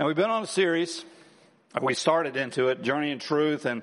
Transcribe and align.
Now, 0.00 0.06
we've 0.06 0.16
been 0.16 0.30
on 0.30 0.42
a 0.42 0.46
series. 0.46 1.04
We 1.82 1.92
started 1.92 2.34
into 2.34 2.68
it, 2.68 2.80
Journey 2.80 3.10
in 3.10 3.18
Truth, 3.18 3.66
and 3.66 3.82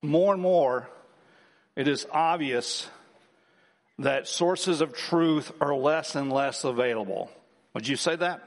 more 0.00 0.32
and 0.32 0.40
more 0.40 0.88
it 1.76 1.88
is 1.88 2.06
obvious 2.10 2.88
that 3.98 4.28
sources 4.28 4.80
of 4.80 4.94
truth 4.94 5.52
are 5.60 5.74
less 5.74 6.14
and 6.14 6.32
less 6.32 6.64
available. 6.64 7.30
Would 7.74 7.86
you 7.86 7.96
say 7.96 8.16
that? 8.16 8.42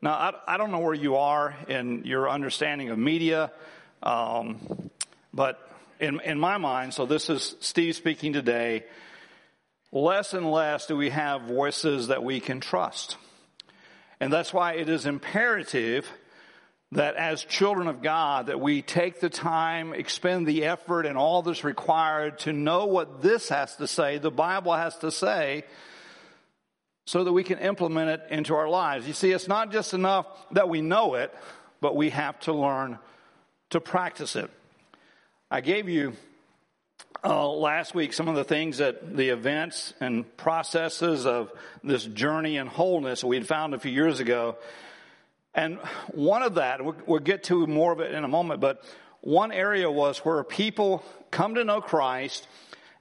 Now, 0.00 0.12
I, 0.14 0.54
I 0.54 0.56
don't 0.56 0.70
know 0.70 0.78
where 0.78 0.94
you 0.94 1.16
are 1.16 1.54
in 1.68 2.04
your 2.06 2.30
understanding 2.30 2.88
of 2.88 2.96
media, 2.96 3.52
um, 4.02 4.88
but 5.34 5.70
in, 6.00 6.20
in 6.20 6.40
my 6.40 6.56
mind, 6.56 6.94
so 6.94 7.04
this 7.04 7.28
is 7.28 7.54
Steve 7.60 7.94
speaking 7.94 8.32
today, 8.32 8.84
less 9.92 10.32
and 10.32 10.50
less 10.50 10.86
do 10.86 10.96
we 10.96 11.10
have 11.10 11.42
voices 11.42 12.08
that 12.08 12.22
we 12.22 12.40
can 12.40 12.60
trust. 12.60 13.18
And 14.20 14.32
that's 14.32 14.52
why 14.52 14.74
it 14.74 14.88
is 14.88 15.06
imperative 15.06 16.08
that 16.92 17.16
as 17.16 17.44
children 17.44 17.88
of 17.88 18.00
God 18.00 18.46
that 18.46 18.60
we 18.60 18.80
take 18.80 19.20
the 19.20 19.28
time, 19.28 19.92
expend 19.92 20.46
the 20.46 20.64
effort 20.64 21.04
and 21.04 21.18
all 21.18 21.42
that's 21.42 21.64
required 21.64 22.38
to 22.40 22.52
know 22.52 22.86
what 22.86 23.22
this 23.22 23.48
has 23.48 23.74
to 23.76 23.86
say, 23.86 24.18
the 24.18 24.30
Bible 24.30 24.72
has 24.72 24.96
to 24.98 25.10
say, 25.10 25.64
so 27.06 27.24
that 27.24 27.32
we 27.32 27.44
can 27.44 27.58
implement 27.58 28.10
it 28.10 28.22
into 28.30 28.54
our 28.54 28.68
lives. 28.68 29.06
You 29.06 29.14
see, 29.14 29.30
it's 29.30 29.48
not 29.48 29.72
just 29.72 29.94
enough 29.94 30.26
that 30.52 30.68
we 30.68 30.80
know 30.80 31.14
it, 31.14 31.34
but 31.80 31.94
we 31.94 32.10
have 32.10 32.38
to 32.40 32.52
learn 32.52 32.98
to 33.70 33.80
practice 33.80 34.36
it. 34.36 34.50
I 35.50 35.60
gave 35.60 35.88
you 35.88 36.14
uh, 37.24 37.48
last 37.48 37.94
week 37.94 38.12
some 38.12 38.28
of 38.28 38.36
the 38.36 38.44
things 38.44 38.78
that 38.78 39.16
the 39.16 39.30
events 39.30 39.94
and 40.00 40.36
processes 40.36 41.26
of 41.26 41.50
this 41.82 42.04
journey 42.04 42.56
and 42.56 42.68
wholeness 42.68 43.24
we 43.24 43.36
had 43.36 43.46
found 43.46 43.74
a 43.74 43.78
few 43.78 43.90
years 43.90 44.20
ago. 44.20 44.56
And 45.54 45.78
one 46.12 46.42
of 46.42 46.56
that, 46.56 46.84
we'll, 46.84 46.96
we'll 47.06 47.20
get 47.20 47.44
to 47.44 47.66
more 47.66 47.92
of 47.92 48.00
it 48.00 48.12
in 48.12 48.24
a 48.24 48.28
moment, 48.28 48.60
but 48.60 48.84
one 49.22 49.50
area 49.50 49.90
was 49.90 50.18
where 50.18 50.44
people 50.44 51.02
come 51.30 51.56
to 51.56 51.64
know 51.64 51.80
Christ 51.80 52.46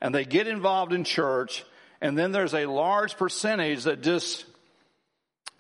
and 0.02 0.16
they 0.16 0.26
get 0.26 0.48
involved 0.48 0.94
in 0.94 1.04
church, 1.04 1.64
and 2.02 2.18
then 2.18 2.32
there's 2.32 2.54
a 2.54 2.66
large 2.66 3.18
percentage 3.18 3.84
that 3.84 4.02
just 4.02 4.46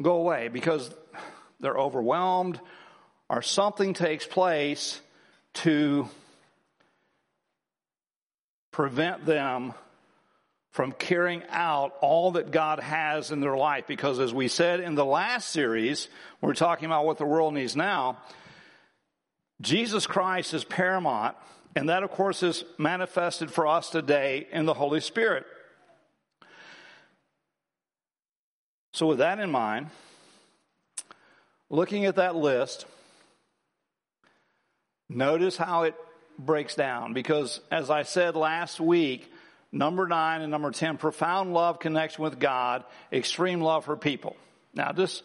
go 0.01 0.15
away 0.15 0.47
because 0.47 0.89
they're 1.59 1.77
overwhelmed 1.77 2.59
or 3.29 3.41
something 3.41 3.93
takes 3.93 4.25
place 4.25 4.99
to 5.53 6.09
prevent 8.75 9.25
them 9.25 9.73
from 10.71 10.91
carrying 10.91 11.41
out 11.49 11.95
all 12.01 12.33
that 12.33 12.51
God 12.51 12.81
has 12.81 13.31
in 13.31 13.39
their 13.39 13.55
life. 13.55 13.87
Because 13.87 14.19
as 14.19 14.33
we 14.33 14.49
said 14.49 14.81
in 14.81 14.95
the 14.95 15.05
last 15.05 15.49
series, 15.51 16.09
we're 16.41 16.53
talking 16.53 16.85
about 16.85 17.05
what 17.05 17.17
the 17.17 17.25
world 17.25 17.53
needs 17.53 17.77
now. 17.77 18.17
Jesus 19.61 20.05
Christ 20.05 20.53
is 20.53 20.65
paramount, 20.65 21.37
and 21.73 21.87
that 21.87 22.03
of 22.03 22.11
course 22.11 22.43
is 22.43 22.65
manifested 22.77 23.49
for 23.49 23.65
us 23.65 23.91
today 23.91 24.45
in 24.51 24.65
the 24.65 24.73
Holy 24.73 24.99
Spirit. 24.99 25.45
So 28.91 29.07
with 29.07 29.19
that 29.19 29.39
in 29.39 29.49
mind, 29.51 29.87
looking 31.69 32.03
at 32.03 32.17
that 32.17 32.35
list, 32.35 32.85
notice 35.07 35.55
how 35.55 35.83
it 35.83 35.95
breaks 36.37 36.75
down 36.75 37.13
because, 37.13 37.59
as 37.71 37.89
I 37.89 38.03
said 38.03 38.35
last 38.35 38.79
week, 38.79 39.31
number 39.71 40.07
nine 40.07 40.41
and 40.41 40.51
number 40.51 40.71
10, 40.71 40.97
profound 40.97 41.53
love, 41.53 41.79
connection 41.79 42.23
with 42.23 42.39
God, 42.39 42.83
extreme 43.11 43.61
love 43.61 43.85
for 43.85 43.95
people. 43.95 44.35
Now, 44.73 44.91
just 44.91 45.23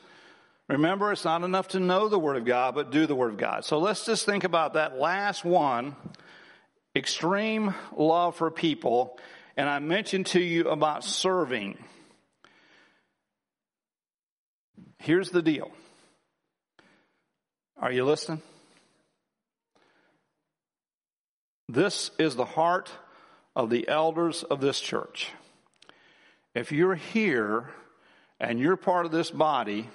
remember, 0.69 1.12
it's 1.12 1.25
not 1.25 1.42
enough 1.42 1.69
to 1.69 1.81
know 1.81 2.08
the 2.08 2.19
Word 2.19 2.36
of 2.36 2.44
God, 2.44 2.75
but 2.75 2.91
do 2.91 3.06
the 3.06 3.14
Word 3.14 3.33
of 3.33 3.38
God. 3.38 3.64
So 3.64 3.78
let's 3.78 4.05
just 4.05 4.27
think 4.27 4.44
about 4.44 4.75
that 4.75 4.98
last 4.98 5.44
one 5.44 5.97
extreme 6.94 7.75
love 7.97 8.37
for 8.37 8.50
people. 8.50 9.19
And 9.56 9.69
I 9.69 9.78
mentioned 9.78 10.26
to 10.26 10.41
you 10.41 10.69
about 10.69 11.04
serving. 11.04 11.78
Here's 14.99 15.31
the 15.31 15.43
deal. 15.43 15.70
Are 17.78 17.91
you 17.91 18.04
listening? 18.04 18.43
This 21.72 22.10
is 22.19 22.34
the 22.34 22.44
heart 22.44 22.91
of 23.54 23.70
the 23.70 23.86
elders 23.86 24.42
of 24.42 24.60
this 24.60 24.81
church. 24.81 25.31
If 26.53 26.72
you're 26.72 26.97
here 26.97 27.70
and 28.41 28.58
you're 28.58 28.76
part 28.76 29.06
of 29.06 29.12
this 29.12 29.31
body, 29.31 29.88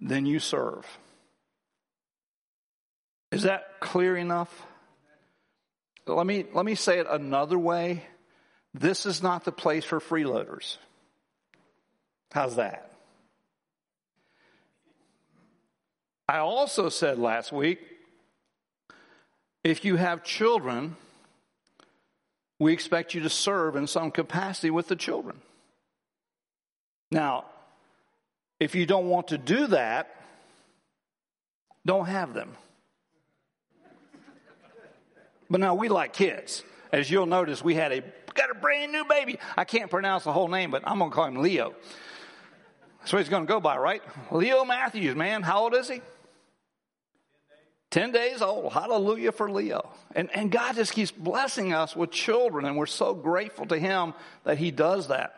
then 0.00 0.26
you 0.26 0.40
serve. 0.40 0.84
Is 3.30 3.44
that 3.44 3.78
clear 3.78 4.16
enough? 4.16 4.50
Let 6.08 6.26
me, 6.26 6.44
let 6.52 6.64
me 6.64 6.74
say 6.74 6.98
it 6.98 7.06
another 7.08 7.58
way. 7.58 8.02
This 8.74 9.06
is 9.06 9.22
not 9.22 9.44
the 9.44 9.52
place 9.52 9.84
for 9.84 10.00
freeloaders. 10.00 10.76
How's 12.32 12.56
that? 12.56 12.90
I 16.28 16.38
also 16.38 16.88
said 16.88 17.20
last 17.20 17.52
week 17.52 17.78
if 19.64 19.84
you 19.84 19.96
have 19.96 20.24
children, 20.24 20.96
we 22.58 22.72
expect 22.72 23.14
you 23.14 23.22
to 23.22 23.30
serve 23.30 23.76
in 23.76 23.86
some 23.86 24.10
capacity 24.10 24.70
with 24.70 24.88
the 24.88 24.96
children. 24.96 25.40
Now, 27.10 27.44
if 28.60 28.74
you 28.74 28.86
don't 28.86 29.08
want 29.08 29.28
to 29.28 29.38
do 29.38 29.68
that, 29.68 30.14
don't 31.86 32.06
have 32.06 32.34
them. 32.34 32.56
But 35.50 35.60
now 35.60 35.74
we 35.74 35.88
like 35.88 36.12
kids. 36.12 36.62
As 36.92 37.10
you'll 37.10 37.26
notice, 37.26 37.62
we 37.62 37.74
had 37.74 37.92
a 37.92 38.02
got 38.34 38.50
a 38.50 38.54
brand 38.54 38.92
new 38.92 39.04
baby. 39.04 39.38
I 39.56 39.64
can't 39.64 39.90
pronounce 39.90 40.24
the 40.24 40.32
whole 40.32 40.48
name, 40.48 40.70
but 40.70 40.82
I'm 40.86 40.98
going 40.98 41.10
to 41.10 41.14
call 41.14 41.24
him 41.26 41.36
Leo. 41.36 41.74
That's 43.00 43.12
what 43.12 43.20
he's 43.20 43.28
going 43.28 43.46
to 43.46 43.52
go 43.52 43.60
by, 43.60 43.78
right? 43.78 44.02
Leo 44.30 44.64
Matthews, 44.64 45.16
man. 45.16 45.42
How 45.42 45.62
old 45.62 45.74
is 45.74 45.88
he? 45.88 46.02
10 47.90 48.12
days 48.12 48.42
old. 48.42 48.72
Hallelujah 48.72 49.32
for 49.32 49.50
Leo. 49.50 49.88
And, 50.14 50.28
and 50.34 50.52
God 50.52 50.74
just 50.74 50.92
keeps 50.92 51.10
blessing 51.10 51.72
us 51.72 51.96
with 51.96 52.10
children, 52.10 52.64
and 52.66 52.76
we're 52.76 52.86
so 52.86 53.14
grateful 53.14 53.66
to 53.66 53.78
Him 53.78 54.14
that 54.44 54.58
He 54.58 54.70
does 54.70 55.08
that. 55.08 55.34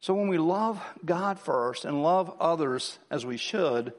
So 0.00 0.14
when 0.14 0.28
we 0.28 0.38
love 0.38 0.82
God 1.04 1.38
first 1.38 1.84
and 1.84 2.02
love 2.02 2.34
others 2.40 2.98
as 3.10 3.26
we 3.26 3.36
should, 3.36 3.92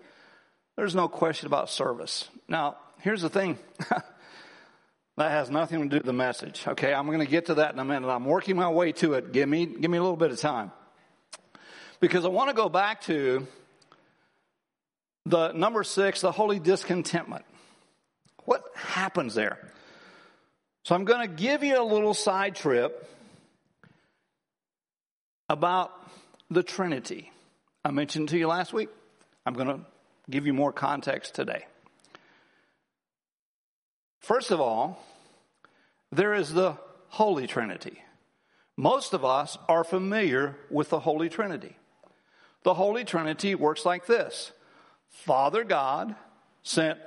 there's 0.76 0.96
no 0.96 1.08
question 1.08 1.48
about 1.48 1.70
service. 1.70 2.28
Now, 2.48 2.78
here's 3.00 3.22
the 3.22 3.30
thing. 3.30 3.60
that 5.18 5.32
has 5.32 5.50
nothing 5.50 5.84
to 5.84 5.88
do 5.88 5.98
with 5.98 6.06
the 6.06 6.14
message. 6.14 6.64
Okay, 6.68 6.94
I'm 6.94 7.06
going 7.06 7.20
to 7.20 7.26
get 7.26 7.46
to 7.46 7.56
that 7.56 7.74
in 7.74 7.80
a 7.80 7.86
minute. 7.86 8.10
I'm 8.10 8.26
working 8.26 8.56
my 8.56 8.70
way 8.70 8.92
to 8.94 9.14
it. 9.14 9.32
Give 9.32 9.48
me, 9.48 9.66
give 9.66 9.92
me 9.92 9.98
a 10.00 10.02
little 10.02 10.18
bit 10.18 10.32
of 10.32 10.40
time. 10.40 10.72
Because 12.00 12.26
I 12.26 12.30
want 12.30 12.50
to 12.50 12.56
go 12.56 12.68
back 12.68 13.02
to 13.02 13.46
the 15.26 15.52
number 15.54 15.84
six, 15.84 16.22
the 16.22 16.32
holy 16.32 16.60
discontentment. 16.60 17.46
What 18.46 18.64
happens 18.76 19.36
there? 19.36 19.60
So 20.84 20.96
I'm 20.96 21.06
going 21.06 21.28
to 21.28 21.34
give 21.34 21.64
you 21.64 21.80
a 21.80 21.84
little 21.84 22.14
side 22.14 22.56
trip 22.56 23.08
about 25.48 25.92
the 26.50 26.64
Trinity. 26.64 27.32
I 27.86 27.92
mentioned 27.92 28.30
to 28.30 28.38
you 28.38 28.48
last 28.48 28.74
week. 28.74 28.90
I'm 29.46 29.54
going 29.54 29.68
to 29.68 29.80
give 30.30 30.48
you 30.48 30.54
more 30.54 30.72
context 30.72 31.36
today. 31.36 31.66
First 34.20 34.52
of 34.52 34.60
all, 34.60 35.04
there 36.12 36.34
is 36.34 36.54
the 36.54 36.78
Holy 37.10 37.48
Trinity. 37.48 38.02
Most 38.78 39.14
of 39.14 39.26
us 39.26 39.58
are 39.68 39.84
familiar 39.84 40.56
with 40.70 40.90
the 40.90 41.00
Holy 41.00 41.30
Trinity. 41.30 41.76
The 42.64 42.76
Holy 42.76 43.04
Trinity 43.04 43.56
works 43.56 43.86
like 43.86 44.06
this 44.06 44.52
Father 45.12 45.64
God 45.64 46.16
sent 46.64 47.00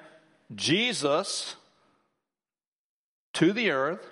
Jesus 0.55 1.57
to 3.35 3.53
the 3.53 3.71
earth 3.71 4.07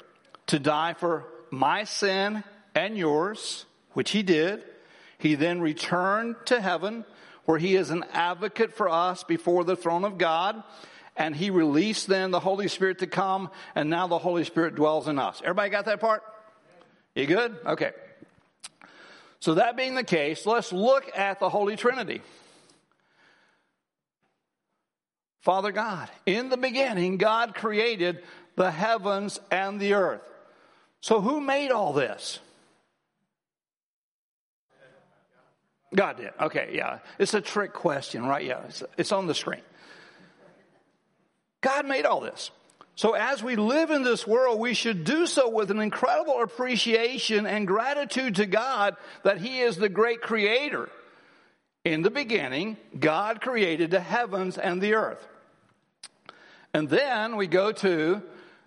to 0.49 0.59
die 0.59 0.95
for 0.95 1.25
my 1.51 1.85
sin 1.85 2.43
and 2.75 2.97
yours, 2.97 3.65
which 3.93 4.11
he 4.11 4.23
did. 4.23 4.63
He 5.19 5.35
then 5.35 5.61
returned 5.61 6.37
to 6.47 6.61
heaven 6.61 7.05
where 7.45 7.59
he 7.59 7.77
is 7.77 7.91
an 7.91 8.05
advocate 8.13 8.73
for 8.73 8.89
us 8.89 9.25
before 9.25 9.65
the 9.65 9.77
throne 9.77 10.05
of 10.05 10.19
God. 10.19 10.63
And 11.17 11.37
he 11.37 11.51
released 11.51 12.07
then 12.07 12.31
the 12.31 12.41
Holy 12.41 12.69
Spirit 12.69 13.01
to 13.01 13.07
come, 13.07 13.51
and 13.75 13.91
now 13.91 14.07
the 14.07 14.19
Holy 14.19 14.45
Spirit 14.45 14.75
dwells 14.75 15.09
in 15.09 15.19
us. 15.19 15.41
Everybody 15.43 15.71
got 15.71 15.85
that 15.85 16.01
part? 16.01 16.23
You 17.15 17.27
good? 17.27 17.55
Okay. 17.67 17.93
So 19.41 19.55
that 19.55 19.77
being 19.77 19.95
the 19.95 20.05
case, 20.05 20.47
let's 20.47 20.73
look 20.73 21.11
at 21.17 21.39
the 21.39 21.51
Holy 21.51 21.77
Trinity. 21.77 22.23
Father 25.43 25.73
God. 25.73 26.09
In 26.25 26.49
the 26.49 26.57
beginning, 26.57 27.19
God 27.19 27.55
created 27.55 28.23
the 28.57 28.71
heavens 28.71 29.41
and 29.51 29.81
the 29.81 29.95
earth. 29.95 30.23
So 31.01 31.21
who 31.21 31.41
made 31.41 31.71
all 31.71 31.93
this? 31.93 32.39
God 35.95 36.17
did. 36.17 36.31
Okay, 36.41 36.71
yeah. 36.75 37.01
It's 37.19 37.35
a 37.35 37.41
trick 37.41 37.73
question, 37.75 38.25
right? 38.25 38.45
Yeah, 38.45 38.63
it's, 38.67 38.83
it's 38.97 39.13
on 39.13 39.27
the 39.27 39.35
screen. 39.35 39.61
God 41.61 41.87
made 41.87 42.07
all 42.07 42.21
this. 42.21 42.51
So 42.95 43.15
as 43.15 43.43
we 43.43 43.57
live 43.57 43.91
in 43.91 44.03
this 44.03 44.27
world, 44.27 44.61
we 44.61 44.75
should 44.75 45.05
do 45.05 45.27
so 45.27 45.49
with 45.49 45.71
an 45.71 45.81
incredible 45.81 46.41
appreciation 46.43 47.47
and 47.47 47.67
gratitude 47.67 48.37
to 48.37 48.47
God 48.47 48.97
that 49.25 49.39
He 49.39 49.61
is 49.61 49.77
the 49.77 49.89
great 49.89 50.23
creator. 50.23 50.89
In 51.85 52.03
the 52.03 52.11
beginning, 52.11 52.77
God 52.99 53.41
created 53.41 53.91
the 53.91 54.01
heavens 54.01 54.57
and 54.57 54.81
the 54.81 54.95
earth. 54.95 55.27
And 56.75 56.89
then 56.89 57.37
we 57.37 57.47
go 57.47 57.73
to 57.73 58.23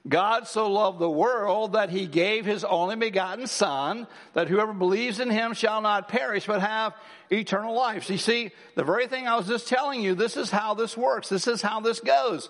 God 0.08 0.48
so 0.48 0.72
loved 0.72 1.00
the 1.00 1.10
world 1.10 1.74
that 1.74 1.90
he 1.90 2.06
gave 2.06 2.46
his 2.46 2.64
only 2.64 2.96
begotten 2.96 3.48
Son, 3.48 4.06
that 4.34 4.48
whoever 4.48 4.74
believes 4.74 5.20
in 5.20 5.32
him 5.32 5.54
shall 5.54 5.82
not 5.82 6.08
perish, 6.08 6.46
but 6.46 6.62
have 6.62 6.94
eternal 7.32 7.74
life. 7.74 8.06
So 8.06 8.14
you 8.14 8.20
see, 8.20 8.52
the 8.76 8.84
very 8.84 9.08
thing 9.08 9.28
I 9.28 9.36
was 9.36 9.48
just 9.48 9.68
telling 9.68 10.04
you, 10.04 10.14
this 10.14 10.38
is 10.38 10.52
how 10.52 10.76
this 10.76 10.96
works. 10.96 11.30
This 11.30 11.48
is 11.48 11.62
how 11.62 11.80
this 11.80 12.00
goes. 12.00 12.50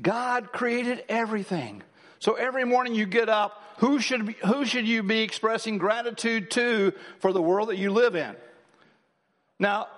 God 0.00 0.52
created 0.52 1.04
everything. 1.08 1.82
So 2.20 2.34
every 2.34 2.64
morning 2.64 2.94
you 2.94 3.06
get 3.06 3.28
up, 3.28 3.60
who 3.78 3.98
should, 3.98 4.26
be, 4.26 4.36
who 4.44 4.64
should 4.64 4.86
you 4.86 5.02
be 5.02 5.22
expressing 5.22 5.78
gratitude 5.78 6.52
to 6.52 6.92
for 7.18 7.32
the 7.32 7.42
world 7.42 7.70
that 7.70 7.78
you 7.78 7.90
live 7.90 8.14
in? 8.14 8.36
Now, 9.58 9.88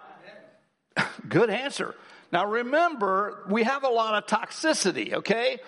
good 1.28 1.50
answer. 1.50 1.94
Now 2.32 2.46
remember, 2.46 3.44
we 3.48 3.62
have 3.62 3.84
a 3.84 3.88
lot 3.88 4.14
of 4.14 4.26
toxicity, 4.26 5.14
okay? 5.14 5.58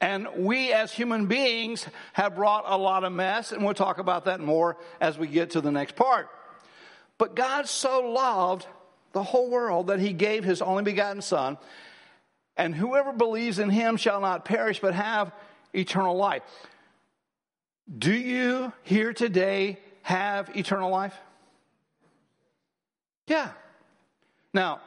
And 0.00 0.28
we 0.38 0.72
as 0.72 0.92
human 0.92 1.26
beings 1.26 1.86
have 2.12 2.34
brought 2.34 2.64
a 2.66 2.76
lot 2.76 3.04
of 3.04 3.12
mess, 3.12 3.52
and 3.52 3.64
we'll 3.64 3.74
talk 3.74 3.98
about 3.98 4.26
that 4.26 4.40
more 4.40 4.76
as 5.00 5.18
we 5.18 5.26
get 5.26 5.50
to 5.50 5.60
the 5.60 5.72
next 5.72 5.96
part. 5.96 6.28
But 7.18 7.34
God 7.34 7.68
so 7.68 8.00
loved 8.00 8.66
the 9.12 9.22
whole 9.22 9.50
world 9.50 9.86
that 9.86 10.00
he 10.00 10.12
gave 10.12 10.44
his 10.44 10.60
only 10.60 10.82
begotten 10.82 11.22
Son, 11.22 11.56
and 12.56 12.74
whoever 12.74 13.12
believes 13.12 13.58
in 13.58 13.70
him 13.70 13.96
shall 13.96 14.20
not 14.20 14.44
perish 14.44 14.80
but 14.80 14.94
have 14.94 15.32
eternal 15.72 16.16
life. 16.16 16.42
Do 17.98 18.12
you 18.12 18.72
here 18.82 19.12
today 19.12 19.78
have 20.02 20.56
eternal 20.56 20.90
life? 20.90 21.14
Yeah. 23.26 23.50
Now, 24.52 24.80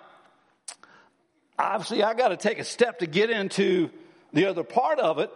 obviously, 1.60 2.04
I 2.04 2.14
got 2.14 2.30
to 2.30 2.38
take 2.38 2.60
a 2.60 2.64
step 2.64 3.00
to 3.00 3.08
get 3.08 3.30
into 3.30 3.90
the 4.34 4.46
other 4.46 4.64
part 4.64 5.00
of 5.00 5.20
it, 5.20 5.30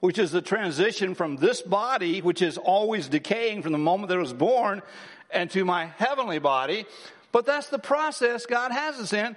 which 0.00 0.18
is 0.18 0.30
the 0.30 0.42
transition 0.42 1.14
from 1.14 1.36
this 1.36 1.62
body, 1.62 2.20
which 2.20 2.42
is 2.42 2.58
always 2.58 3.08
decaying 3.08 3.62
from 3.62 3.72
the 3.72 3.78
moment 3.78 4.08
that 4.08 4.16
it 4.16 4.20
was 4.20 4.32
born, 4.32 4.82
and 5.30 5.50
to 5.52 5.64
my 5.64 5.86
heavenly 5.86 6.38
body. 6.38 6.84
But 7.32 7.46
that's 7.46 7.68
the 7.68 7.78
process 7.78 8.44
God 8.46 8.72
has 8.72 8.98
us 8.98 9.12
in. 9.12 9.34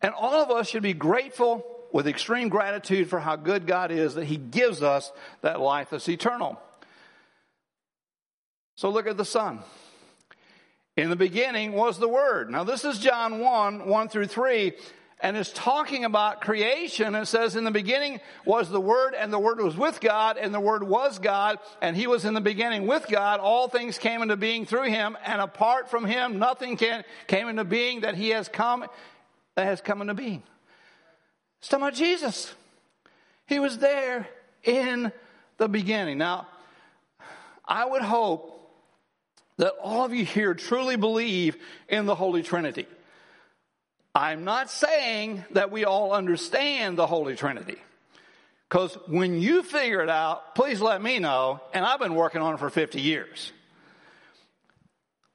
And 0.00 0.12
all 0.14 0.34
of 0.34 0.50
us 0.50 0.68
should 0.68 0.82
be 0.82 0.94
grateful 0.94 1.64
with 1.92 2.08
extreme 2.08 2.48
gratitude 2.48 3.08
for 3.08 3.20
how 3.20 3.36
good 3.36 3.66
God 3.66 3.92
is 3.92 4.14
that 4.14 4.24
He 4.24 4.36
gives 4.36 4.82
us 4.82 5.12
that 5.42 5.60
life 5.60 5.90
that's 5.90 6.08
eternal. 6.08 6.60
So 8.74 8.90
look 8.90 9.06
at 9.06 9.16
the 9.16 9.24
Son. 9.24 9.60
In 10.96 11.08
the 11.08 11.16
beginning 11.16 11.72
was 11.72 11.98
the 11.98 12.08
Word. 12.08 12.50
Now, 12.50 12.64
this 12.64 12.84
is 12.84 12.98
John 12.98 13.38
1 13.38 13.86
1 13.86 14.08
through 14.08 14.26
3 14.26 14.72
and 15.22 15.36
is 15.36 15.52
talking 15.52 16.04
about 16.04 16.40
creation. 16.40 17.14
It 17.14 17.26
says, 17.26 17.54
In 17.54 17.62
the 17.62 17.70
beginning 17.70 18.20
was 18.44 18.68
the 18.68 18.80
Word, 18.80 19.14
and 19.14 19.32
the 19.32 19.38
Word 19.38 19.60
was 19.60 19.76
with 19.76 20.00
God, 20.00 20.36
and 20.36 20.52
the 20.52 20.60
Word 20.60 20.82
was 20.82 21.20
God, 21.20 21.58
and 21.80 21.96
He 21.96 22.08
was 22.08 22.24
in 22.24 22.34
the 22.34 22.40
beginning 22.40 22.88
with 22.88 23.06
God. 23.08 23.38
All 23.38 23.68
things 23.68 23.98
came 23.98 24.20
into 24.20 24.36
being 24.36 24.66
through 24.66 24.90
Him, 24.90 25.16
and 25.24 25.40
apart 25.40 25.88
from 25.88 26.04
Him, 26.04 26.40
nothing 26.40 26.76
can, 26.76 27.04
came 27.28 27.48
into 27.48 27.64
being 27.64 28.00
that 28.00 28.16
He 28.16 28.30
has 28.30 28.48
come, 28.48 28.84
that 29.54 29.64
has 29.64 29.80
come 29.80 30.00
into 30.00 30.14
being. 30.14 30.42
It's 31.60 31.68
talking 31.68 31.86
about 31.86 31.94
Jesus. 31.94 32.52
He 33.46 33.60
was 33.60 33.78
there 33.78 34.28
in 34.64 35.12
the 35.58 35.68
beginning. 35.68 36.18
Now, 36.18 36.48
I 37.64 37.84
would 37.84 38.02
hope 38.02 38.48
that 39.58 39.74
all 39.80 40.04
of 40.04 40.12
you 40.12 40.24
here 40.24 40.54
truly 40.54 40.96
believe 40.96 41.56
in 41.88 42.06
the 42.06 42.16
Holy 42.16 42.42
Trinity. 42.42 42.88
I'm 44.14 44.44
not 44.44 44.70
saying 44.70 45.44
that 45.52 45.70
we 45.70 45.84
all 45.84 46.12
understand 46.12 46.98
the 46.98 47.06
Holy 47.06 47.34
Trinity. 47.34 47.78
Because 48.68 48.94
when 49.06 49.40
you 49.40 49.62
figure 49.62 50.00
it 50.00 50.08
out, 50.08 50.54
please 50.54 50.80
let 50.80 51.02
me 51.02 51.18
know. 51.18 51.60
And 51.74 51.84
I've 51.84 52.00
been 52.00 52.14
working 52.14 52.40
on 52.40 52.54
it 52.54 52.56
for 52.58 52.70
50 52.70 53.00
years. 53.00 53.52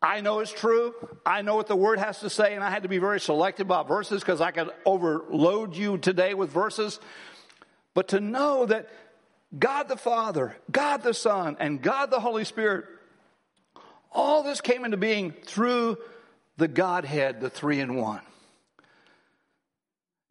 I 0.01 0.21
know 0.21 0.39
it's 0.39 0.51
true. 0.51 0.93
I 1.25 1.41
know 1.41 1.55
what 1.55 1.67
the 1.67 1.75
word 1.75 1.97
has 1.97 2.19
to 2.19 2.29
say, 2.29 2.53
and 2.53 2.63
I 2.63 2.69
had 2.69 2.83
to 2.83 2.89
be 2.89 2.99
very 2.99 3.19
selective 3.19 3.65
about 3.65 3.87
verses 3.87 4.21
because 4.21 4.41
I 4.41 4.51
could 4.51 4.69
overload 4.85 5.75
you 5.75 5.97
today 5.97 6.35
with 6.35 6.51
verses. 6.51 6.99
But 7.95 8.09
to 8.09 8.19
know 8.19 8.67
that 8.67 8.89
God 9.57 9.87
the 9.87 9.97
Father, 9.97 10.55
God 10.71 11.01
the 11.01 11.15
Son, 11.15 11.57
and 11.59 11.81
God 11.81 12.11
the 12.11 12.19
Holy 12.19 12.45
Spirit, 12.45 12.85
all 14.11 14.43
this 14.43 14.61
came 14.61 14.85
into 14.85 14.97
being 14.97 15.31
through 15.31 15.97
the 16.57 16.67
Godhead, 16.67 17.41
the 17.41 17.49
three 17.49 17.79
in 17.79 17.95
one. 17.95 18.21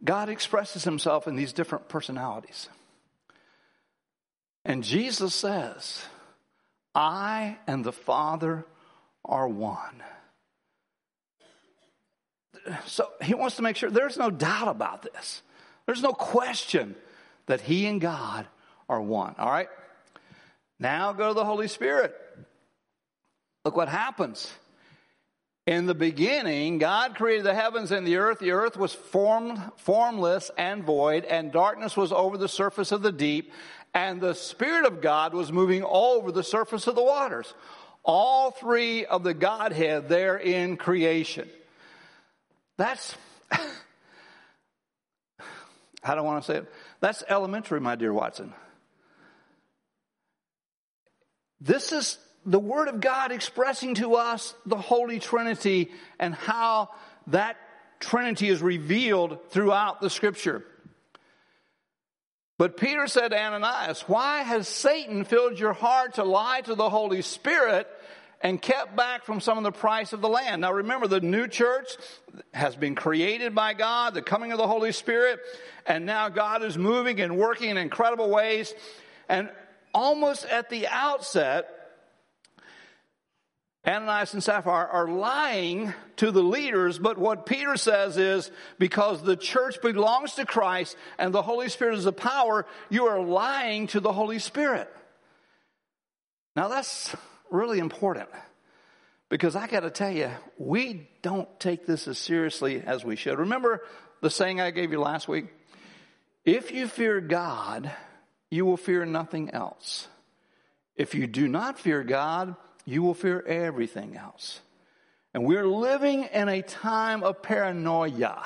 God 0.07 0.29
expresses 0.29 0.85
himself 0.85 1.27
in 1.27 1.37
these 1.37 1.53
different 1.53 1.89
personalities. 1.89 2.69
And 4.65 4.83
Jesus 4.83 5.35
says, 5.35 6.05
I 6.95 7.59
and 7.67 7.85
the 7.85 7.93
Father 7.93 8.65
are 9.25 9.49
one. 9.49 10.03
So 12.87 13.11
he 13.23 13.35
wants 13.35 13.57
to 13.57 13.63
make 13.63 13.77
sure 13.77 13.91
there's 13.91 14.17
no 14.17 14.31
doubt 14.31 14.69
about 14.69 15.03
this. 15.03 15.43
There's 15.87 16.03
no 16.03 16.13
question 16.13 16.97
that 17.47 17.61
he 17.61 17.87
and 17.87 18.01
God 18.01 18.47
are 18.89 19.01
one. 19.01 19.35
All 19.39 19.51
right? 19.51 19.69
Now 20.79 21.13
go 21.13 21.29
to 21.29 21.35
the 21.35 21.45
Holy 21.45 21.69
Spirit. 21.69 22.15
Look 23.65 23.77
what 23.77 23.89
happens. 23.89 24.53
In 25.67 25.87
the 25.87 25.95
beginning, 25.95 26.79
God 26.79 27.17
created 27.17 27.45
the 27.45 27.55
heavens 27.55 27.91
and 27.91 28.07
the 28.07 28.19
earth. 28.19 28.39
The 28.39 28.53
earth 28.53 28.77
was 28.77 28.93
formed, 28.93 29.61
formless 29.79 30.53
and 30.57 30.85
void, 30.85 31.25
and 31.25 31.51
darkness 31.51 31.97
was 31.97 32.13
over 32.13 32.39
the 32.39 32.49
surface 32.49 32.93
of 32.93 33.03
the 33.03 33.11
deep, 33.11 33.51
and 33.93 34.21
the 34.21 34.35
Spirit 34.35 34.87
of 34.87 35.01
God 35.01 35.35
was 35.35 35.51
moving 35.51 35.83
over 35.83 36.31
the 36.31 36.45
surface 36.45 36.87
of 36.87 36.95
the 36.95 37.03
waters. 37.03 37.53
All 38.05 38.53
three 38.53 39.07
of 39.07 39.25
the 39.25 39.35
Godhead 39.35 40.09
there 40.09 40.37
in 40.37 40.77
creation. 40.77 41.49
That's, 42.77 43.17
I 43.51 43.59
don't 46.15 46.25
want 46.25 46.45
to 46.45 46.53
say 46.53 46.59
it. 46.59 46.73
That's 47.01 47.25
elementary, 47.29 47.81
my 47.81 47.97
dear 47.97 48.13
Watson. 48.13 48.55
This 51.61 51.91
is 51.91 52.19
the 52.47 52.61
Word 52.61 52.89
of 52.89 53.01
God 53.01 53.33
expressing 53.33 53.95
to 53.97 54.15
us 54.15 54.55
the 54.65 54.77
Holy 54.77 55.19
Trinity 55.19 55.91
and 56.19 56.35
how 56.35 56.91
that 57.27 57.57
Trinity 57.99 58.49
is 58.49 58.63
revealed 58.63 59.51
throughout 59.51 60.01
the 60.01 60.09
Scripture. 60.09 60.65
But 62.57 62.77
Peter 62.77 63.07
said 63.09 63.29
to 63.29 63.39
Ananias, 63.39 64.03
Why 64.03 64.43
has 64.43 64.69
Satan 64.69 65.25
filled 65.25 65.59
your 65.59 65.73
heart 65.73 66.15
to 66.15 66.25
lie 66.25 66.61
to 66.63 66.75
the 66.75 66.89
Holy 66.89 67.21
Spirit 67.21 67.87
and 68.41 68.63
kept 68.63 68.95
back 68.95 69.25
from 69.25 69.41
some 69.41 69.59
of 69.59 69.65
the 69.65 69.73
price 69.73 70.13
of 70.13 70.21
the 70.21 70.29
land? 70.29 70.63
Now 70.63 70.73
remember, 70.73 71.09
the 71.09 71.21
new 71.21 71.49
church 71.49 71.89
has 72.55 72.77
been 72.77 72.95
created 72.95 73.55
by 73.55 73.75
God, 73.75 74.15
the 74.15 74.23
coming 74.23 74.53
of 74.53 74.59
the 74.59 74.67
Holy 74.69 74.93
Spirit, 74.93 75.41
and 75.85 76.07
now 76.07 76.29
God 76.29 76.63
is 76.63 76.79
moving 76.79 77.21
and 77.21 77.37
working 77.37 77.71
in 77.71 77.77
incredible 77.77 78.31
ways. 78.31 78.73
And 79.29 79.51
almost 79.93 80.47
at 80.47 80.71
the 80.71 80.87
outset, 80.87 81.76
Ananias 83.87 84.35
and 84.35 84.43
Sapphira 84.43 84.89
are 84.91 85.09
lying 85.09 85.95
to 86.17 86.33
the 86.33 86.43
leaders, 86.43 86.99
but 86.99 87.19
what 87.19 87.47
Peter 87.47 87.77
says 87.77 88.17
is 88.17 88.51
because 88.79 89.23
the 89.23 89.37
church 89.37 89.81
belongs 89.81 90.35
to 90.35 90.45
Christ 90.45 90.97
and 91.19 91.33
the 91.33 91.43
Holy 91.43 91.69
Spirit 91.69 91.99
is 91.99 92.05
the 92.05 92.13
power, 92.13 92.67
you 92.91 93.07
are 93.07 93.21
lying 93.21 93.87
to 93.89 94.01
the 94.01 94.13
Holy 94.13 94.41
Spirit. 94.41 94.93
Now 96.57 96.67
that's 96.67 97.15
really 97.49 97.79
important 97.79 98.29
because 99.29 99.55
I 99.55 99.69
got 99.69 99.81
to 99.81 99.91
tell 99.91 100.11
you, 100.11 100.31
we 100.59 101.09
don't 101.23 101.49
take 101.61 101.87
this 101.87 102.09
as 102.09 102.19
seriously 102.19 102.83
as 102.85 103.05
we 103.05 103.15
should. 103.15 103.39
Remember 103.39 103.83
the 104.21 104.31
saying 104.31 104.61
I 104.61 104.73
gave 104.73 104.91
you 104.91 105.01
last 105.01 105.29
week? 105.29 105.47
If 106.45 106.73
you 106.73 106.89
fear 106.89 107.21
God, 107.21 107.93
you 108.51 108.65
will 108.65 108.77
fear 108.77 109.05
nothing 109.05 109.51
else. 109.51 110.09
If 110.97 111.15
you 111.15 111.27
do 111.27 111.47
not 111.47 111.79
fear 111.79 112.03
God, 112.03 112.57
you 112.87 113.03
will 113.03 113.15
fear 113.15 113.43
everything 113.43 114.17
else. 114.17 114.61
And 115.35 115.45
we're 115.45 115.67
living 115.67 116.25
in 116.33 116.49
a 116.49 116.63
time 116.63 117.23
of 117.23 117.43
paranoia. 117.43 118.43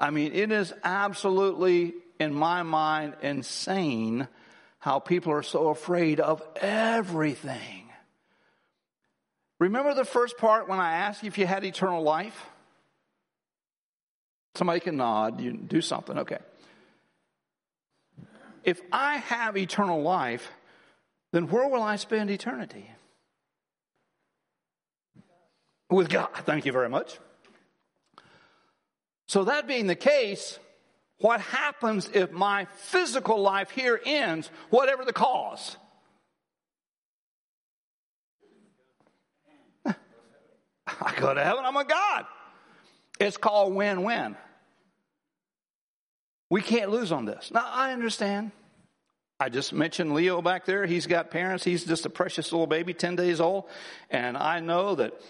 I 0.00 0.10
mean, 0.10 0.32
it 0.32 0.50
is 0.50 0.72
absolutely, 0.82 1.92
in 2.18 2.32
my 2.32 2.62
mind, 2.62 3.14
insane 3.20 4.28
how 4.78 5.00
people 5.00 5.32
are 5.32 5.42
so 5.42 5.68
afraid 5.68 6.20
of 6.20 6.42
everything. 6.56 7.90
Remember 9.58 9.94
the 9.94 10.04
first 10.04 10.38
part 10.38 10.68
when 10.68 10.78
I 10.78 10.98
asked 10.98 11.22
you 11.22 11.28
if 11.28 11.38
you 11.38 11.46
had 11.46 11.64
eternal 11.64 12.02
life? 12.02 12.46
Somebody 14.54 14.80
can 14.80 14.96
nod, 14.96 15.40
you 15.40 15.52
do 15.52 15.80
something, 15.80 16.18
okay. 16.18 16.38
If 18.62 18.80
I 18.92 19.16
have 19.18 19.56
eternal 19.56 20.02
life, 20.02 20.48
then 21.34 21.48
where 21.48 21.68
will 21.68 21.82
I 21.82 21.96
spend 21.96 22.30
eternity? 22.30 22.88
With 25.90 26.08
God. 26.08 26.28
Thank 26.44 26.64
you 26.64 26.70
very 26.70 26.88
much. 26.88 27.18
So, 29.26 29.42
that 29.42 29.66
being 29.66 29.88
the 29.88 29.96
case, 29.96 30.60
what 31.18 31.40
happens 31.40 32.08
if 32.14 32.30
my 32.30 32.66
physical 32.76 33.42
life 33.42 33.70
here 33.70 34.00
ends, 34.06 34.48
whatever 34.70 35.04
the 35.04 35.12
cause? 35.12 35.76
I 39.86 39.94
go 41.16 41.34
to 41.34 41.42
heaven, 41.42 41.64
I'm 41.64 41.76
a 41.76 41.84
God. 41.84 42.26
It's 43.18 43.36
called 43.36 43.74
win 43.74 44.04
win. 44.04 44.36
We 46.48 46.60
can't 46.60 46.92
lose 46.92 47.10
on 47.10 47.24
this. 47.24 47.50
Now, 47.52 47.66
I 47.68 47.92
understand. 47.92 48.52
I 49.40 49.48
just 49.48 49.72
mentioned 49.72 50.14
Leo 50.14 50.40
back 50.40 50.64
there. 50.64 50.86
He's 50.86 51.08
got 51.08 51.30
parents. 51.30 51.64
He's 51.64 51.84
just 51.84 52.06
a 52.06 52.10
precious 52.10 52.52
little 52.52 52.68
baby, 52.68 52.94
10 52.94 53.16
days 53.16 53.40
old. 53.40 53.64
And 54.08 54.36
I 54.36 54.60
know 54.60 54.94
that 54.94 55.20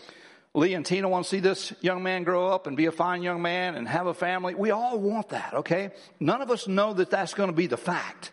Lee 0.52 0.74
and 0.74 0.84
Tina 0.84 1.08
want 1.08 1.24
to 1.24 1.30
see 1.30 1.40
this 1.40 1.72
young 1.80 2.02
man 2.02 2.22
grow 2.22 2.48
up 2.48 2.66
and 2.66 2.76
be 2.76 2.84
a 2.86 2.92
fine 2.92 3.22
young 3.22 3.40
man 3.40 3.76
and 3.76 3.88
have 3.88 4.06
a 4.06 4.14
family. 4.14 4.54
We 4.54 4.70
all 4.70 4.98
want 4.98 5.30
that, 5.30 5.54
okay? 5.54 5.90
None 6.20 6.42
of 6.42 6.50
us 6.50 6.68
know 6.68 6.92
that 6.92 7.10
that's 7.10 7.32
going 7.32 7.48
to 7.48 7.56
be 7.56 7.66
the 7.66 7.78
fact. 7.78 8.30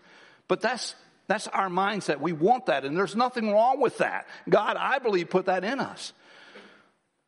But 0.49 0.59
that's, 0.59 0.93
that's 1.27 1.47
our 1.47 1.69
mindset. 1.69 2.19
We 2.19 2.33
want 2.33 2.65
that. 2.65 2.83
And 2.83 2.95
there's 2.97 3.15
nothing 3.15 3.49
wrong 3.49 3.79
with 3.79 3.99
that. 3.99 4.27
God, 4.49 4.75
I 4.77 4.99
believe, 4.99 5.29
put 5.29 5.45
that 5.45 5.63
in 5.63 5.79
us. 5.79 6.11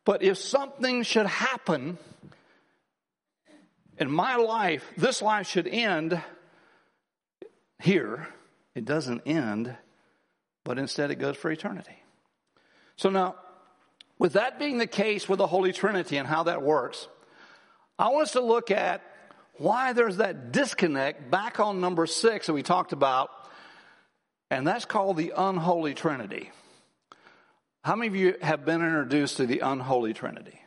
But 0.04 0.22
if 0.22 0.36
something 0.36 1.02
should 1.02 1.26
happen 1.26 1.96
in 3.96 4.10
my 4.10 4.36
life, 4.36 4.84
this 4.98 5.22
life 5.22 5.48
should 5.48 5.66
end 5.66 6.20
here. 7.80 8.28
It 8.74 8.84
doesn't 8.84 9.22
end, 9.26 9.74
but 10.64 10.78
instead 10.78 11.10
it 11.10 11.16
goes 11.16 11.36
for 11.36 11.50
eternity. 11.50 12.02
So 12.96 13.10
now, 13.10 13.36
with 14.18 14.34
that 14.34 14.58
being 14.58 14.78
the 14.78 14.86
case 14.86 15.28
with 15.28 15.38
the 15.38 15.46
Holy 15.46 15.72
Trinity 15.72 16.16
and 16.16 16.26
how 16.26 16.44
that 16.44 16.62
works, 16.62 17.08
I 17.98 18.08
want 18.08 18.24
us 18.24 18.32
to 18.32 18.40
look 18.40 18.70
at 18.70 19.02
why 19.56 19.92
there's 19.92 20.16
that 20.16 20.52
disconnect 20.52 21.30
back 21.30 21.60
on 21.60 21.80
number 21.80 22.06
six 22.06 22.46
that 22.46 22.52
we 22.52 22.62
talked 22.62 22.92
about, 22.92 23.30
and 24.50 24.66
that's 24.66 24.84
called 24.84 25.16
the 25.16 25.32
unholy 25.36 25.94
Trinity. 25.94 26.50
How 27.84 27.96
many 27.96 28.08
of 28.08 28.16
you 28.16 28.36
have 28.40 28.64
been 28.64 28.82
introduced 28.82 29.36
to 29.36 29.46
the 29.46 29.60
unholy 29.60 30.14
Trinity? 30.14 30.58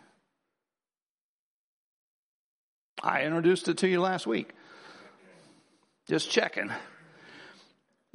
I 3.01 3.23
introduced 3.23 3.67
it 3.67 3.79
to 3.79 3.87
you 3.87 4.01
last 4.01 4.27
week. 4.27 4.51
Just 6.07 6.29
checking. 6.29 6.71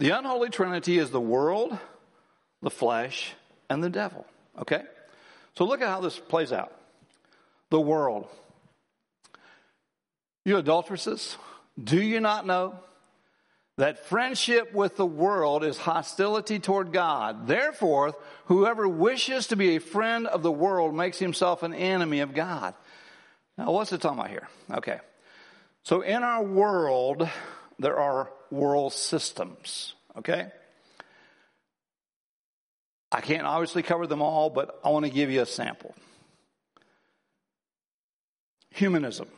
The 0.03 0.11
unholy 0.11 0.51
Trinity 0.51 0.99
is 0.99 1.13
the 1.13 1.21
world, 1.21 1.79
the 2.61 2.71
flesh, 2.71 3.35
and 3.71 3.85
the 3.85 3.89
devil. 3.89 4.27
Okay? 4.59 4.83
So 5.55 5.65
look 5.65 5.81
at 5.81 5.87
how 5.87 6.01
this 6.01 6.19
plays 6.19 6.51
out. 6.51 6.73
The 7.71 7.81
world. 7.81 8.27
You 10.45 10.57
adulteresses, 10.57 11.37
do 11.81 12.03
you 12.03 12.19
not 12.19 12.49
know 12.49 12.81
that 13.77 14.05
friendship 14.07 14.75
with 14.75 14.97
the 14.97 15.07
world 15.07 15.63
is 15.63 15.79
hostility 15.79 16.59
toward 16.59 16.93
God. 16.93 17.47
Therefore, 17.47 18.13
whoever 18.47 18.89
wishes 18.89 19.47
to 19.47 19.57
be 19.57 19.77
a 19.77 19.81
friend 19.81 20.27
of 20.27 20.43
the 20.43 20.51
world 20.51 20.97
makes 20.97 21.21
himself 21.21 21.63
an 21.63 21.75
enemy 21.75 22.19
of 22.19 22.35
God. 22.35 22.75
Now, 23.57 23.71
what's 23.71 23.93
it 23.93 24.01
talking 24.01 24.19
about 24.19 24.31
here? 24.31 24.49
Okay. 24.69 24.99
So, 25.85 26.01
in 26.01 26.25
our 26.25 26.43
world, 26.43 27.29
there 27.79 28.01
are 28.01 28.31
world 28.53 28.93
systems. 28.93 29.95
Okay? 30.19 30.47
I 33.11 33.21
can't 33.21 33.47
obviously 33.47 33.83
cover 33.83 34.07
them 34.07 34.23
all, 34.23 34.51
but 34.51 34.79
I 34.85 34.91
want 34.91 35.05
to 35.05 35.11
give 35.11 35.31
you 35.31 35.43
a 35.43 35.47
sample. 35.47 35.95
Humanism. 38.71 39.29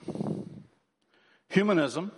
Humanism 1.48 2.12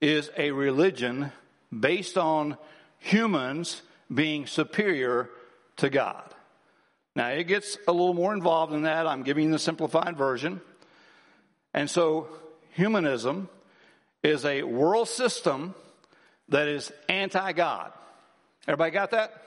is 0.00 0.30
a 0.36 0.50
religion 0.50 1.32
based 1.76 2.16
on 2.16 2.56
humans 2.98 3.82
being 4.12 4.46
superior 4.46 5.30
to 5.76 5.90
God. 5.90 6.22
Now, 7.16 7.28
it 7.28 7.44
gets 7.44 7.76
a 7.88 7.92
little 7.92 8.14
more 8.14 8.32
involved 8.32 8.72
than 8.72 8.82
that. 8.82 9.06
I'm 9.06 9.24
giving 9.24 9.46
you 9.46 9.50
the 9.50 9.58
simplified 9.58 10.16
version. 10.16 10.60
And 11.74 11.90
so, 11.90 12.28
humanism 12.74 13.48
is 14.22 14.44
a 14.44 14.62
world 14.62 15.08
system 15.08 15.74
that 16.48 16.68
is 16.68 16.92
anti 17.08 17.52
God. 17.52 17.92
Everybody 18.66 18.90
got 18.90 19.10
that? 19.12 19.42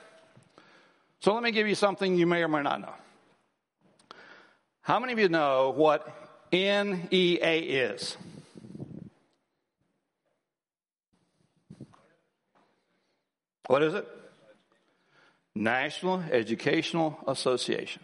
So, 1.19 1.33
let 1.33 1.43
me 1.43 1.51
give 1.51 1.67
you 1.67 1.75
something 1.75 2.15
you 2.15 2.25
may 2.25 2.41
or 2.41 2.47
may 2.47 2.63
not 2.63 2.81
know. 2.81 2.93
How 4.81 4.99
many 4.99 5.13
of 5.13 5.19
you 5.19 5.29
know 5.29 5.71
what 5.75 6.07
NEA 6.51 7.37
is? 7.37 8.17
What 13.67 13.83
is 13.83 13.93
it? 13.93 14.07
National 15.55 16.23
Educational 16.31 17.19
Association. 17.27 18.01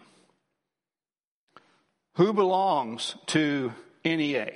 Who 2.14 2.32
belongs 2.32 3.16
to 3.26 3.72
NEA? 4.04 4.52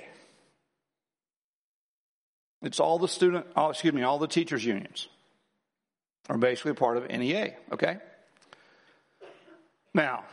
It's 2.63 2.79
all 2.79 2.97
the 2.97 3.09
student, 3.09 3.45
oh, 3.57 3.69
excuse 3.69 3.93
me, 3.93 4.03
all 4.03 4.17
the 4.17 4.27
teachers' 4.27 4.63
unions 4.63 5.09
are 6.29 6.37
basically 6.37 6.71
a 6.71 6.75
part 6.75 6.95
of 6.95 7.09
NEA, 7.09 7.53
okay? 7.73 7.97
Now, 9.93 10.23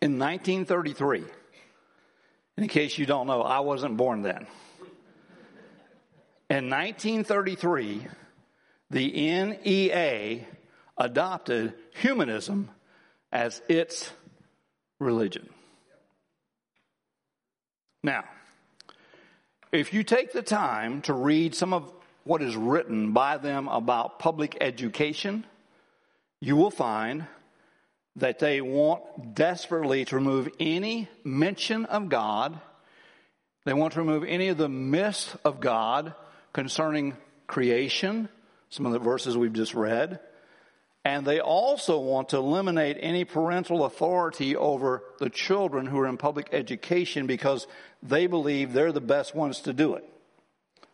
in 0.00 0.18
1933, 0.18 1.22
in 2.58 2.68
case 2.68 2.98
you 2.98 3.06
don't 3.06 3.28
know, 3.28 3.40
I 3.40 3.60
wasn't 3.60 3.96
born 3.96 4.22
then. 4.22 4.48
In 6.50 6.68
1933, 6.68 8.08
the 8.90 9.10
NEA 9.10 10.44
adopted 10.98 11.74
humanism 11.94 12.68
as 13.30 13.62
its 13.68 14.10
religion. 14.98 15.48
Now, 18.02 18.24
if 19.72 19.94
you 19.94 20.04
take 20.04 20.32
the 20.32 20.42
time 20.42 21.00
to 21.02 21.14
read 21.14 21.54
some 21.54 21.72
of 21.72 21.90
what 22.24 22.42
is 22.42 22.54
written 22.54 23.12
by 23.12 23.38
them 23.38 23.68
about 23.68 24.18
public 24.18 24.56
education, 24.60 25.44
you 26.40 26.56
will 26.56 26.70
find 26.70 27.26
that 28.16 28.38
they 28.38 28.60
want 28.60 29.34
desperately 29.34 30.04
to 30.04 30.16
remove 30.16 30.48
any 30.60 31.08
mention 31.24 31.86
of 31.86 32.10
God. 32.10 32.60
They 33.64 33.72
want 33.72 33.94
to 33.94 34.00
remove 34.00 34.24
any 34.24 34.48
of 34.48 34.58
the 34.58 34.68
myths 34.68 35.34
of 35.44 35.60
God 35.60 36.14
concerning 36.52 37.16
creation, 37.46 38.28
some 38.68 38.84
of 38.84 38.92
the 38.92 38.98
verses 38.98 39.36
we've 39.36 39.52
just 39.54 39.74
read. 39.74 40.20
And 41.04 41.26
they 41.26 41.40
also 41.40 41.98
want 41.98 42.28
to 42.28 42.36
eliminate 42.36 42.96
any 43.00 43.24
parental 43.24 43.84
authority 43.84 44.54
over 44.54 45.02
the 45.18 45.30
children 45.30 45.86
who 45.86 45.98
are 45.98 46.06
in 46.06 46.16
public 46.16 46.48
education 46.52 47.26
because 47.26 47.66
they 48.02 48.28
believe 48.28 48.72
they're 48.72 48.92
the 48.92 49.00
best 49.00 49.34
ones 49.34 49.60
to 49.62 49.72
do 49.72 49.94
it. 49.94 50.08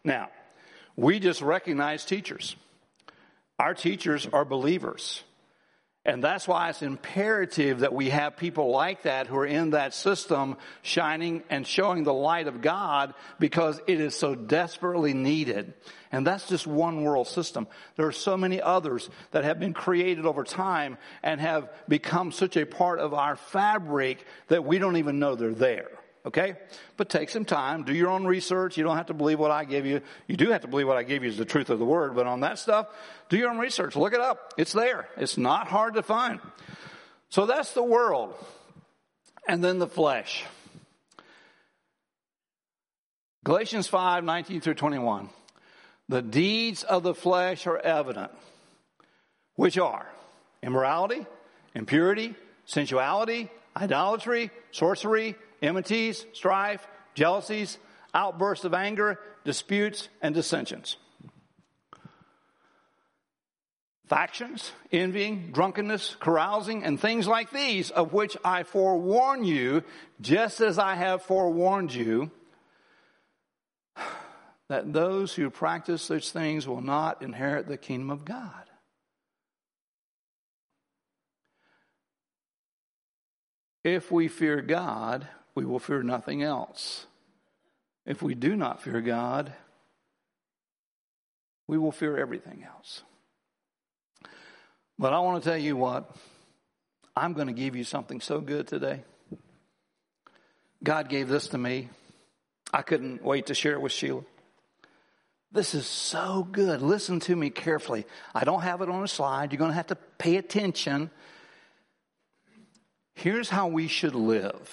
Now, 0.05 0.31
we 0.97 1.21
just 1.21 1.43
recognize 1.43 2.05
teachers. 2.07 2.57
Our 3.59 3.75
teachers 3.75 4.27
are 4.33 4.45
believers. 4.45 5.23
And 6.09 6.25
that's 6.25 6.49
why 6.49 6.71
it's 6.71 6.81
imperative 6.81 7.81
that 7.81 7.93
we 7.93 8.09
have 8.09 8.39
people 8.39 8.71
like 8.71 9.03
that 9.03 9.27
who 9.27 9.37
are 9.37 9.45
in 9.45 9.71
that 9.71 9.93
system 9.93 10.57
shining 10.81 11.43
and 11.51 11.67
showing 11.67 12.03
the 12.03 12.15
light 12.15 12.47
of 12.47 12.63
God 12.63 13.13
because 13.39 13.79
it 13.87 14.01
is 14.01 14.15
so 14.15 14.35
desperately 14.35 15.13
needed. 15.13 15.75
And 16.11 16.27
that's 16.27 16.49
just 16.49 16.67
one 16.67 17.03
world 17.03 17.29
system. 17.29 17.69
There 17.97 18.07
are 18.07 18.13
so 18.13 18.39
many 18.39 18.59
others 18.59 19.11
that 19.33 19.45
have 19.45 19.61
been 19.61 19.75
created 19.75 20.25
over 20.25 20.45
time 20.45 20.97
and 21.23 21.43
have 21.43 21.69
become 21.89 22.33
such 22.33 22.57
a 22.57 22.65
part 22.65 23.01
of 23.01 23.13
our 23.13 23.37
fabric 23.37 24.25
that 24.47 24.65
we 24.65 24.79
don't 24.79 24.97
even 24.97 25.19
know 25.19 25.35
they're 25.35 25.53
there. 25.53 25.91
Okay? 26.29 26.57
But 26.99 27.09
take 27.09 27.31
some 27.31 27.47
time, 27.47 27.85
do 27.85 27.95
your 27.95 28.11
own 28.11 28.27
research. 28.27 28.77
You 28.77 28.85
don't 28.85 28.99
have 28.99 29.07
to 29.07 29.15
believe 29.15 29.39
what 29.39 29.51
I 29.51 29.65
give 29.65 29.87
you. 29.87 30.03
You 30.27 30.37
do 30.37 30.51
have 30.51 30.61
to 30.61 30.69
believe 30.69 30.87
what 30.87 30.99
I 30.99 31.03
give 31.03 31.25
you 31.25 31.31
is 31.31 31.39
the 31.39 31.47
truth 31.47 31.71
of 31.71 31.79
the 31.79 31.87
word, 31.87 32.15
but 32.15 32.27
on 32.27 32.41
that 32.41 32.59
stuff, 32.59 32.87
do 33.31 33.39
your 33.39 33.49
own 33.49 33.57
research. 33.57 33.97
Look 33.97 34.13
it 34.13 34.21
up. 34.21 34.53
It's 34.59 34.75
there. 34.75 35.09
It's 35.17 35.39
not 35.39 35.69
hard 35.69 35.95
to 35.95 36.03
find. 36.03 36.41
So 37.31 37.47
that's 37.47 37.73
the 37.73 37.83
world. 37.83 38.35
And 39.49 39.65
then 39.65 39.79
the 39.79 39.87
flesh. 39.87 40.45
Galatians 43.45 43.87
5, 43.87 44.23
19 44.23 44.61
through 44.61 44.75
21. 44.75 45.31
The 46.11 46.21
deeds 46.21 46.83
of 46.83 47.03
the 47.03 47.15
flesh 47.15 47.67
are 47.67 47.79
evident, 47.79 48.33
which 49.55 49.79
are 49.79 50.07
immorality, 50.63 51.25
impurity, 51.75 52.35
sensuality, 52.67 53.49
idolatry, 53.75 54.51
sorcery, 54.73 55.37
enmities, 55.63 56.27
strife, 56.33 56.87
jealousies, 57.15 57.79
outbursts 58.15 58.65
of 58.65 58.75
anger, 58.75 59.19
disputes, 59.45 60.09
and 60.23 60.35
dissensions. 60.35 60.97
Factions, 64.07 64.73
envying, 64.91 65.51
drunkenness, 65.53 66.17
carousing, 66.19 66.83
and 66.83 66.99
things 66.99 67.29
like 67.29 67.51
these, 67.51 67.91
of 67.91 68.15
which 68.15 68.37
I 68.43 68.63
forewarn 68.63 69.45
you, 69.45 69.83
just 70.21 70.61
as 70.61 70.79
I 70.79 70.95
have 70.95 71.23
forewarned 71.23 71.93
you, 71.93 72.31
that 74.69 74.93
those 74.93 75.35
who 75.35 75.51
practice 75.51 76.03
such 76.03 76.31
things 76.31 76.67
will 76.67 76.81
not 76.81 77.21
inherit 77.23 77.69
the 77.69 77.77
kingdom 77.77 78.11
of 78.11 78.25
God. 78.25 78.53
If 83.85 84.11
we 84.11 84.29
fear 84.29 84.61
God, 84.61 85.29
we 85.59 85.65
will 85.65 85.81
fear 85.81 86.05
nothing 86.05 86.41
else. 86.45 87.05
If 88.07 88.23
we 88.23 88.37
do 88.37 88.55
not 88.55 88.81
fear 88.81 89.01
God, 89.01 89.53
we 91.67 91.77
will 91.77 91.91
fear 91.91 92.17
everything 92.17 92.65
else. 92.65 93.03
But 95.01 95.15
I 95.15 95.19
want 95.19 95.43
to 95.43 95.51
tell 95.51 95.59
you 95.59 95.77
what, 95.77 96.09
I'm 97.17 97.33
going 97.33 97.49
to 97.49 97.53
give 97.53 97.75
you 97.75 97.83
something 97.83 98.21
so 98.21 98.41
good 98.41 98.69
today. 98.69 99.03
God 100.85 101.09
gave 101.09 101.27
this 101.27 101.49
to 101.49 101.59
me. 101.59 101.89
I 102.73 102.83
couldn't 102.83 103.25
wait 103.25 103.47
to 103.47 103.55
share 103.55 103.73
it 103.73 103.81
with 103.81 103.91
Sheila. 103.91 104.23
This 105.51 105.75
is 105.75 105.89
so 105.89 106.47
good. 106.49 106.83
Listen 106.83 107.19
to 107.19 107.35
me 107.35 107.51
carefully. 107.51 108.07
I 108.33 108.45
don't 108.45 108.63
have 108.63 108.81
it 108.81 108.89
on 108.89 109.03
a 109.03 109.09
slide. 109.09 109.51
You're 109.51 109.59
going 109.59 109.73
to 109.73 109.77
have 109.77 109.89
to 109.89 109.97
pay 110.19 110.37
attention. 110.37 111.11
Here's 113.15 113.49
how 113.49 113.67
we 113.67 113.89
should 113.89 114.15
live. 114.15 114.71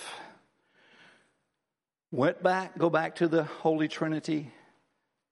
Went 2.11 2.41
back, 2.41 2.77
go 2.77 2.89
back 2.89 3.15
to 3.15 3.27
the 3.27 3.43
Holy 3.43 3.87
Trinity 3.87 4.51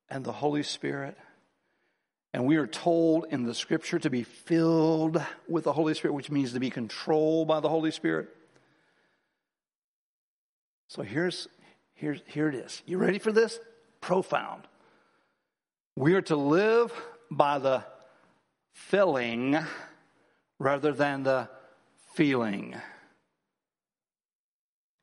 and 0.09 0.23
the 0.23 0.31
Holy 0.31 0.63
Spirit. 0.63 1.17
And 2.33 2.45
we 2.45 2.55
are 2.55 2.67
told 2.67 3.25
in 3.29 3.43
the 3.43 3.53
scripture 3.53 3.99
to 3.99 4.09
be 4.09 4.23
filled 4.23 5.23
with 5.47 5.65
the 5.65 5.73
Holy 5.73 5.93
Spirit, 5.93 6.13
which 6.13 6.31
means 6.31 6.53
to 6.53 6.59
be 6.59 6.69
controlled 6.69 7.47
by 7.47 7.59
the 7.59 7.69
Holy 7.69 7.91
Spirit. 7.91 8.29
So 10.87 11.03
here's, 11.03 11.47
here's, 11.93 12.21
here 12.25 12.49
it 12.49 12.55
is. 12.55 12.81
You 12.85 12.97
ready 12.97 13.19
for 13.19 13.31
this? 13.31 13.59
Profound. 14.01 14.63
We 15.95 16.15
are 16.15 16.21
to 16.23 16.35
live 16.35 16.91
by 17.29 17.59
the 17.59 17.83
filling 18.73 19.57
rather 20.59 20.91
than 20.91 21.23
the 21.23 21.49
feeling. 22.15 22.75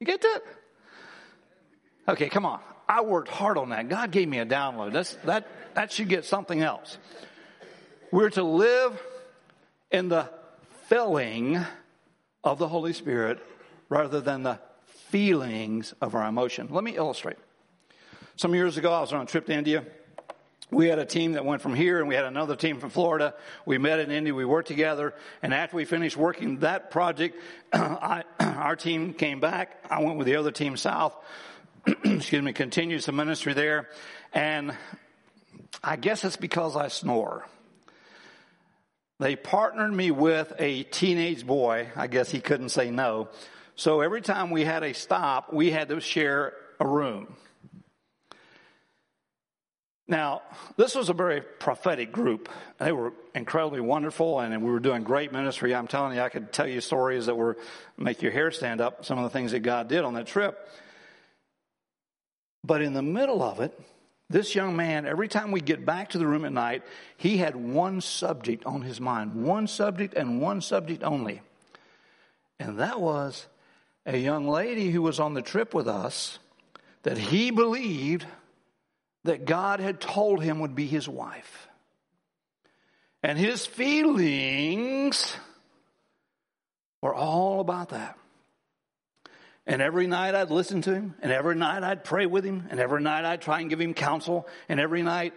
You 0.00 0.06
get 0.06 0.22
that? 0.22 0.42
Okay, 2.08 2.28
come 2.28 2.46
on. 2.46 2.60
I 2.88 3.02
worked 3.02 3.28
hard 3.28 3.56
on 3.56 3.70
that. 3.70 3.88
God 3.88 4.10
gave 4.10 4.28
me 4.28 4.38
a 4.38 4.46
download. 4.46 4.92
That's, 4.92 5.14
that, 5.24 5.46
that 5.74 5.92
should 5.92 6.08
get 6.08 6.24
something 6.24 6.60
else. 6.60 6.98
We're 8.10 8.30
to 8.30 8.42
live 8.42 9.00
in 9.90 10.08
the 10.08 10.28
filling 10.88 11.64
of 12.42 12.58
the 12.58 12.66
Holy 12.66 12.92
Spirit 12.92 13.38
rather 13.88 14.20
than 14.20 14.42
the 14.42 14.58
feelings 15.10 15.94
of 16.00 16.14
our 16.14 16.26
emotion. 16.26 16.68
Let 16.70 16.82
me 16.82 16.96
illustrate. 16.96 17.36
Some 18.36 18.54
years 18.54 18.76
ago, 18.76 18.92
I 18.92 19.00
was 19.00 19.12
on 19.12 19.22
a 19.22 19.26
trip 19.26 19.46
to 19.46 19.52
India 19.52 19.84
we 20.70 20.86
had 20.86 20.98
a 20.98 21.04
team 21.04 21.32
that 21.32 21.44
went 21.44 21.62
from 21.62 21.74
here 21.74 21.98
and 21.98 22.08
we 22.08 22.14
had 22.14 22.24
another 22.24 22.54
team 22.54 22.78
from 22.78 22.90
Florida. 22.90 23.34
We 23.66 23.78
met 23.78 23.98
in 23.98 24.10
India, 24.10 24.32
We 24.32 24.44
worked 24.44 24.68
together. 24.68 25.14
And 25.42 25.52
after 25.52 25.76
we 25.76 25.84
finished 25.84 26.16
working 26.16 26.58
that 26.58 26.90
project, 26.90 27.36
I, 27.72 28.24
our 28.40 28.76
team 28.76 29.12
came 29.12 29.40
back. 29.40 29.84
I 29.90 30.02
went 30.02 30.16
with 30.16 30.26
the 30.26 30.36
other 30.36 30.52
team 30.52 30.76
south. 30.76 31.16
Excuse 32.04 32.42
me, 32.42 32.52
continues 32.52 33.06
the 33.06 33.12
ministry 33.12 33.52
there. 33.52 33.88
And 34.32 34.74
I 35.82 35.96
guess 35.96 36.24
it's 36.24 36.36
because 36.36 36.76
I 36.76 36.88
snore. 36.88 37.46
They 39.18 39.36
partnered 39.36 39.92
me 39.92 40.10
with 40.10 40.52
a 40.58 40.84
teenage 40.84 41.46
boy. 41.46 41.88
I 41.94 42.06
guess 42.06 42.30
he 42.30 42.40
couldn't 42.40 42.70
say 42.70 42.90
no. 42.90 43.28
So 43.76 44.00
every 44.00 44.22
time 44.22 44.50
we 44.50 44.64
had 44.64 44.82
a 44.82 44.94
stop, 44.94 45.52
we 45.52 45.70
had 45.70 45.88
to 45.88 46.00
share 46.00 46.54
a 46.78 46.86
room. 46.86 47.34
Now, 50.10 50.42
this 50.76 50.96
was 50.96 51.08
a 51.08 51.12
very 51.12 51.40
prophetic 51.40 52.10
group. 52.10 52.48
They 52.78 52.90
were 52.90 53.12
incredibly 53.32 53.80
wonderful, 53.80 54.40
and 54.40 54.60
we 54.60 54.70
were 54.70 54.80
doing 54.80 55.04
great 55.04 55.32
ministry. 55.32 55.72
I'm 55.72 55.86
telling 55.86 56.16
you, 56.16 56.20
I 56.20 56.30
could 56.30 56.52
tell 56.52 56.66
you 56.66 56.80
stories 56.80 57.26
that 57.26 57.36
were 57.36 57.56
make 57.96 58.20
your 58.20 58.32
hair 58.32 58.50
stand 58.50 58.80
up. 58.80 59.04
Some 59.04 59.18
of 59.18 59.24
the 59.24 59.30
things 59.30 59.52
that 59.52 59.60
God 59.60 59.86
did 59.86 60.02
on 60.02 60.14
that 60.14 60.26
trip. 60.26 60.68
But 62.64 62.82
in 62.82 62.92
the 62.92 63.02
middle 63.02 63.42
of 63.42 63.60
it, 63.60 63.78
this 64.28 64.54
young 64.54 64.76
man, 64.76 65.06
every 65.06 65.28
time 65.28 65.50
we 65.50 65.60
get 65.60 65.84
back 65.84 66.10
to 66.10 66.18
the 66.18 66.26
room 66.26 66.44
at 66.44 66.52
night, 66.52 66.82
he 67.16 67.38
had 67.38 67.56
one 67.56 68.00
subject 68.00 68.64
on 68.64 68.82
his 68.82 69.00
mind, 69.00 69.34
one 69.34 69.66
subject 69.66 70.14
and 70.14 70.40
one 70.40 70.60
subject 70.60 71.02
only, 71.02 71.42
and 72.60 72.78
that 72.78 73.00
was 73.00 73.46
a 74.06 74.16
young 74.16 74.46
lady 74.46 74.90
who 74.90 75.02
was 75.02 75.18
on 75.18 75.34
the 75.34 75.42
trip 75.42 75.74
with 75.74 75.88
us 75.88 76.38
that 77.02 77.18
he 77.18 77.50
believed 77.50 78.26
that 79.24 79.44
God 79.44 79.80
had 79.80 80.00
told 80.00 80.42
him 80.42 80.60
would 80.60 80.74
be 80.74 80.86
his 80.86 81.08
wife. 81.08 81.68
And 83.22 83.38
his 83.38 83.66
feelings 83.66 85.36
were 87.02 87.14
all 87.14 87.60
about 87.60 87.90
that. 87.90 88.18
And 89.70 89.80
every 89.80 90.08
night 90.08 90.34
I'd 90.34 90.50
listen 90.50 90.82
to 90.82 90.92
him, 90.92 91.14
and 91.22 91.30
every 91.30 91.54
night 91.54 91.84
I'd 91.84 92.02
pray 92.02 92.26
with 92.26 92.44
him, 92.44 92.66
and 92.70 92.80
every 92.80 93.00
night 93.00 93.24
I'd 93.24 93.40
try 93.40 93.60
and 93.60 93.70
give 93.70 93.80
him 93.80 93.94
counsel, 93.94 94.48
and 94.68 94.80
every 94.80 95.02
night 95.02 95.32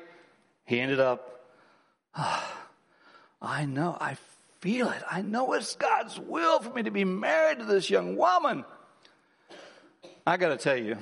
he 0.65 0.80
ended 0.80 1.00
up, 1.00 1.46
ah, 2.15 2.58
I 3.39 3.65
know, 3.65 3.96
I 4.02 4.17
feel 4.60 4.89
it. 4.89 5.04
I 5.08 5.22
know 5.22 5.54
it's 5.54 5.76
God's 5.76 6.19
will 6.19 6.60
for 6.62 6.74
me 6.74 6.82
to 6.82 6.89
be 6.89 7.06
married 7.06 7.60
to 7.60 7.65
this 7.65 7.91
young 7.91 8.15
woman. 8.15 8.65
I 10.26 10.38
got 10.38 10.50
to 10.50 10.58
tell 10.58 10.78
you, 10.78 10.98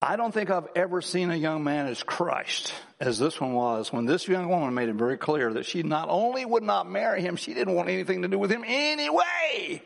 I 0.00 0.16
don't 0.16 0.32
think 0.32 0.48
I've 0.48 0.68
ever 0.74 1.02
seen 1.02 1.30
a 1.30 1.36
young 1.36 1.62
man 1.62 1.86
as 1.86 2.02
crushed 2.02 2.72
as 2.98 3.18
this 3.18 3.38
one 3.38 3.52
was 3.52 3.92
when 3.92 4.06
this 4.06 4.26
young 4.26 4.48
woman 4.48 4.72
made 4.72 4.88
it 4.88 4.94
very 4.94 5.18
clear 5.18 5.52
that 5.52 5.66
she 5.66 5.82
not 5.82 6.08
only 6.08 6.46
would 6.46 6.62
not 6.62 6.88
marry 6.88 7.20
him, 7.20 7.36
she 7.36 7.52
didn't 7.52 7.74
want 7.74 7.90
anything 7.90 8.22
to 8.22 8.28
do 8.28 8.38
with 8.38 8.50
him 8.50 8.64
anyway. 8.66 9.82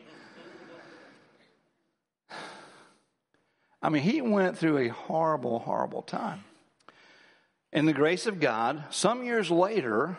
I 3.87 3.89
mean, 3.89 4.03
he 4.03 4.21
went 4.21 4.59
through 4.59 4.79
a 4.79 4.89
horrible, 4.89 5.61
horrible 5.61 6.03
time. 6.03 6.43
In 7.73 7.87
the 7.87 7.93
grace 7.93 8.27
of 8.27 8.41
God, 8.41 8.83
some 8.91 9.23
years 9.23 9.49
later, 9.49 10.19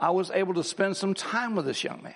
I 0.00 0.10
was 0.10 0.32
able 0.32 0.54
to 0.54 0.64
spend 0.64 0.96
some 0.96 1.14
time 1.14 1.54
with 1.54 1.66
this 1.66 1.84
young 1.84 2.02
man 2.02 2.14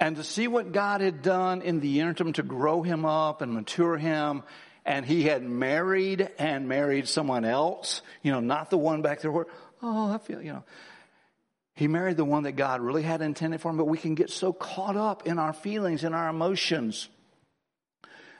and 0.00 0.16
to 0.16 0.24
see 0.24 0.48
what 0.48 0.72
God 0.72 1.02
had 1.02 1.22
done 1.22 1.62
in 1.62 1.78
the 1.78 2.00
interim 2.00 2.32
to 2.32 2.42
grow 2.42 2.82
him 2.82 3.04
up 3.04 3.42
and 3.42 3.54
mature 3.54 3.96
him 3.96 4.42
and 4.84 5.06
he 5.06 5.22
had 5.22 5.44
married 5.44 6.28
and 6.36 6.68
married 6.68 7.06
someone 7.06 7.44
else, 7.44 8.02
you 8.24 8.32
know, 8.32 8.40
not 8.40 8.70
the 8.70 8.78
one 8.78 9.02
back 9.02 9.20
there 9.20 9.30
where, 9.30 9.46
oh, 9.84 10.12
I 10.12 10.18
feel, 10.18 10.42
you 10.42 10.52
know. 10.52 10.64
He 11.76 11.86
married 11.86 12.16
the 12.16 12.24
one 12.24 12.42
that 12.42 12.56
God 12.56 12.80
really 12.80 13.02
had 13.02 13.22
intended 13.22 13.60
for 13.60 13.70
him, 13.70 13.76
but 13.76 13.86
we 13.86 13.98
can 13.98 14.16
get 14.16 14.30
so 14.30 14.52
caught 14.52 14.96
up 14.96 15.28
in 15.28 15.38
our 15.38 15.52
feelings 15.52 16.02
and 16.02 16.12
our 16.12 16.28
emotions. 16.28 17.08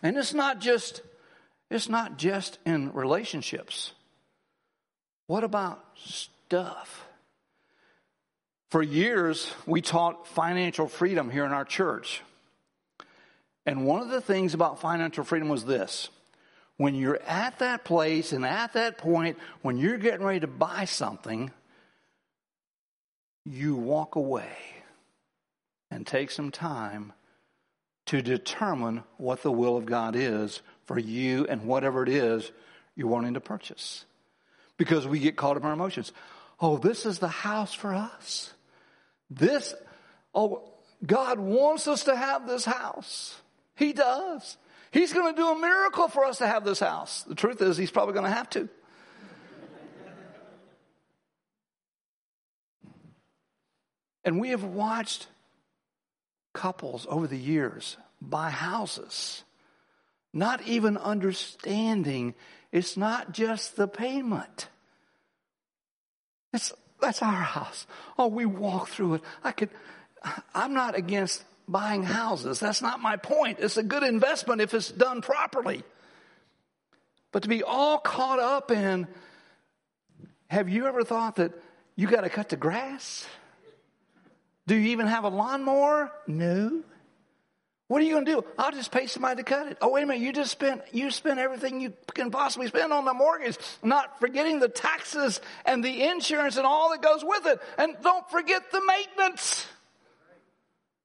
And 0.04 0.18
it's 0.18 0.34
not 0.34 0.60
just, 0.60 1.00
it's 1.70 1.88
not 1.88 2.18
just 2.18 2.58
in 2.66 2.92
relationships. 2.92 3.92
What 5.26 5.42
about 5.42 5.82
stuff? 5.96 7.06
For 8.70 8.82
years, 8.82 9.50
we 9.66 9.80
taught 9.80 10.28
financial 10.28 10.88
freedom 10.88 11.30
here 11.30 11.46
in 11.46 11.52
our 11.52 11.64
church. 11.64 12.20
And 13.64 13.86
one 13.86 14.02
of 14.02 14.10
the 14.10 14.20
things 14.20 14.52
about 14.52 14.78
financial 14.78 15.24
freedom 15.24 15.48
was 15.48 15.64
this 15.64 16.10
when 16.76 16.94
you're 16.94 17.22
at 17.22 17.60
that 17.60 17.84
place 17.84 18.32
and 18.32 18.44
at 18.44 18.74
that 18.74 18.98
point, 18.98 19.38
when 19.62 19.78
you're 19.78 19.96
getting 19.96 20.26
ready 20.26 20.40
to 20.40 20.46
buy 20.46 20.84
something, 20.84 21.50
you 23.46 23.76
walk 23.76 24.16
away 24.16 24.56
and 25.90 26.06
take 26.06 26.30
some 26.30 26.50
time 26.50 27.12
to 28.06 28.22
determine 28.22 29.02
what 29.16 29.42
the 29.42 29.52
will 29.52 29.76
of 29.76 29.86
God 29.86 30.14
is 30.16 30.60
for 30.84 30.98
you 30.98 31.46
and 31.48 31.64
whatever 31.64 32.02
it 32.02 32.08
is 32.08 32.50
you're 32.94 33.08
wanting 33.08 33.34
to 33.34 33.40
purchase. 33.40 34.04
Because 34.76 35.06
we 35.06 35.18
get 35.18 35.36
caught 35.36 35.56
up 35.56 35.62
in 35.62 35.68
our 35.68 35.74
emotions. 35.74 36.12
Oh, 36.60 36.76
this 36.76 37.06
is 37.06 37.18
the 37.18 37.28
house 37.28 37.72
for 37.72 37.94
us. 37.94 38.52
This, 39.30 39.74
oh, 40.34 40.62
God 41.04 41.38
wants 41.38 41.88
us 41.88 42.04
to 42.04 42.16
have 42.16 42.46
this 42.46 42.64
house. 42.64 43.36
He 43.76 43.92
does. 43.92 44.56
He's 44.90 45.12
going 45.12 45.34
to 45.34 45.40
do 45.40 45.48
a 45.48 45.58
miracle 45.58 46.08
for 46.08 46.24
us 46.24 46.38
to 46.38 46.46
have 46.46 46.64
this 46.64 46.80
house. 46.80 47.22
The 47.24 47.34
truth 47.34 47.60
is, 47.60 47.76
he's 47.76 47.90
probably 47.90 48.14
going 48.14 48.26
to 48.26 48.30
have 48.30 48.50
to. 48.50 48.68
And 54.24 54.40
we 54.40 54.50
have 54.50 54.64
watched 54.64 55.26
couples 56.54 57.06
over 57.10 57.26
the 57.26 57.36
years 57.38 57.98
buy 58.22 58.48
houses, 58.48 59.44
not 60.32 60.62
even 60.62 60.96
understanding 60.96 62.34
it's 62.74 62.96
not 62.96 63.30
just 63.30 63.76
the 63.76 63.86
payment. 63.86 64.68
It's, 66.52 66.72
that's 67.00 67.22
our 67.22 67.30
house. 67.30 67.86
Oh, 68.18 68.26
we 68.26 68.46
walk 68.46 68.88
through 68.88 69.14
it. 69.14 69.22
I 69.44 69.52
could, 69.52 69.68
I'm 70.52 70.74
not 70.74 70.96
against 70.96 71.44
buying 71.68 72.02
houses. 72.02 72.58
That's 72.58 72.82
not 72.82 73.00
my 73.00 73.16
point. 73.16 73.58
It's 73.60 73.76
a 73.76 73.84
good 73.84 74.02
investment 74.02 74.60
if 74.60 74.74
it's 74.74 74.90
done 74.90 75.22
properly. 75.22 75.84
But 77.30 77.44
to 77.44 77.48
be 77.48 77.62
all 77.62 77.98
caught 77.98 78.40
up 78.40 78.72
in, 78.72 79.06
have 80.48 80.68
you 80.68 80.86
ever 80.86 81.04
thought 81.04 81.36
that 81.36 81.52
you 81.94 82.08
got 82.08 82.22
to 82.22 82.28
cut 82.28 82.48
the 82.48 82.56
grass? 82.56 83.24
Do 84.66 84.74
you 84.74 84.90
even 84.90 85.06
have 85.06 85.24
a 85.24 85.28
lawnmower? 85.28 86.10
No. 86.26 86.82
What 87.88 88.00
are 88.00 88.04
you 88.04 88.12
going 88.12 88.24
to 88.24 88.32
do? 88.32 88.44
I'll 88.58 88.72
just 88.72 88.90
pay 88.90 89.06
somebody 89.06 89.42
to 89.42 89.42
cut 89.42 89.68
it. 89.68 89.78
Oh, 89.82 89.90
wait 89.90 90.04
a 90.04 90.06
minute. 90.06 90.22
You 90.22 90.32
just 90.32 90.50
spent, 90.50 90.82
you 90.92 91.10
spent 91.10 91.38
everything 91.38 91.80
you 91.80 91.92
can 92.14 92.30
possibly 92.30 92.66
spend 92.66 92.92
on 92.92 93.04
the 93.04 93.12
mortgage, 93.12 93.58
not 93.82 94.18
forgetting 94.20 94.58
the 94.58 94.70
taxes 94.70 95.40
and 95.66 95.84
the 95.84 96.02
insurance 96.04 96.56
and 96.56 96.66
all 96.66 96.90
that 96.90 97.02
goes 97.02 97.22
with 97.22 97.46
it. 97.46 97.60
And 97.76 97.94
don't 98.02 98.28
forget 98.30 98.70
the 98.72 98.80
maintenance. 98.86 99.66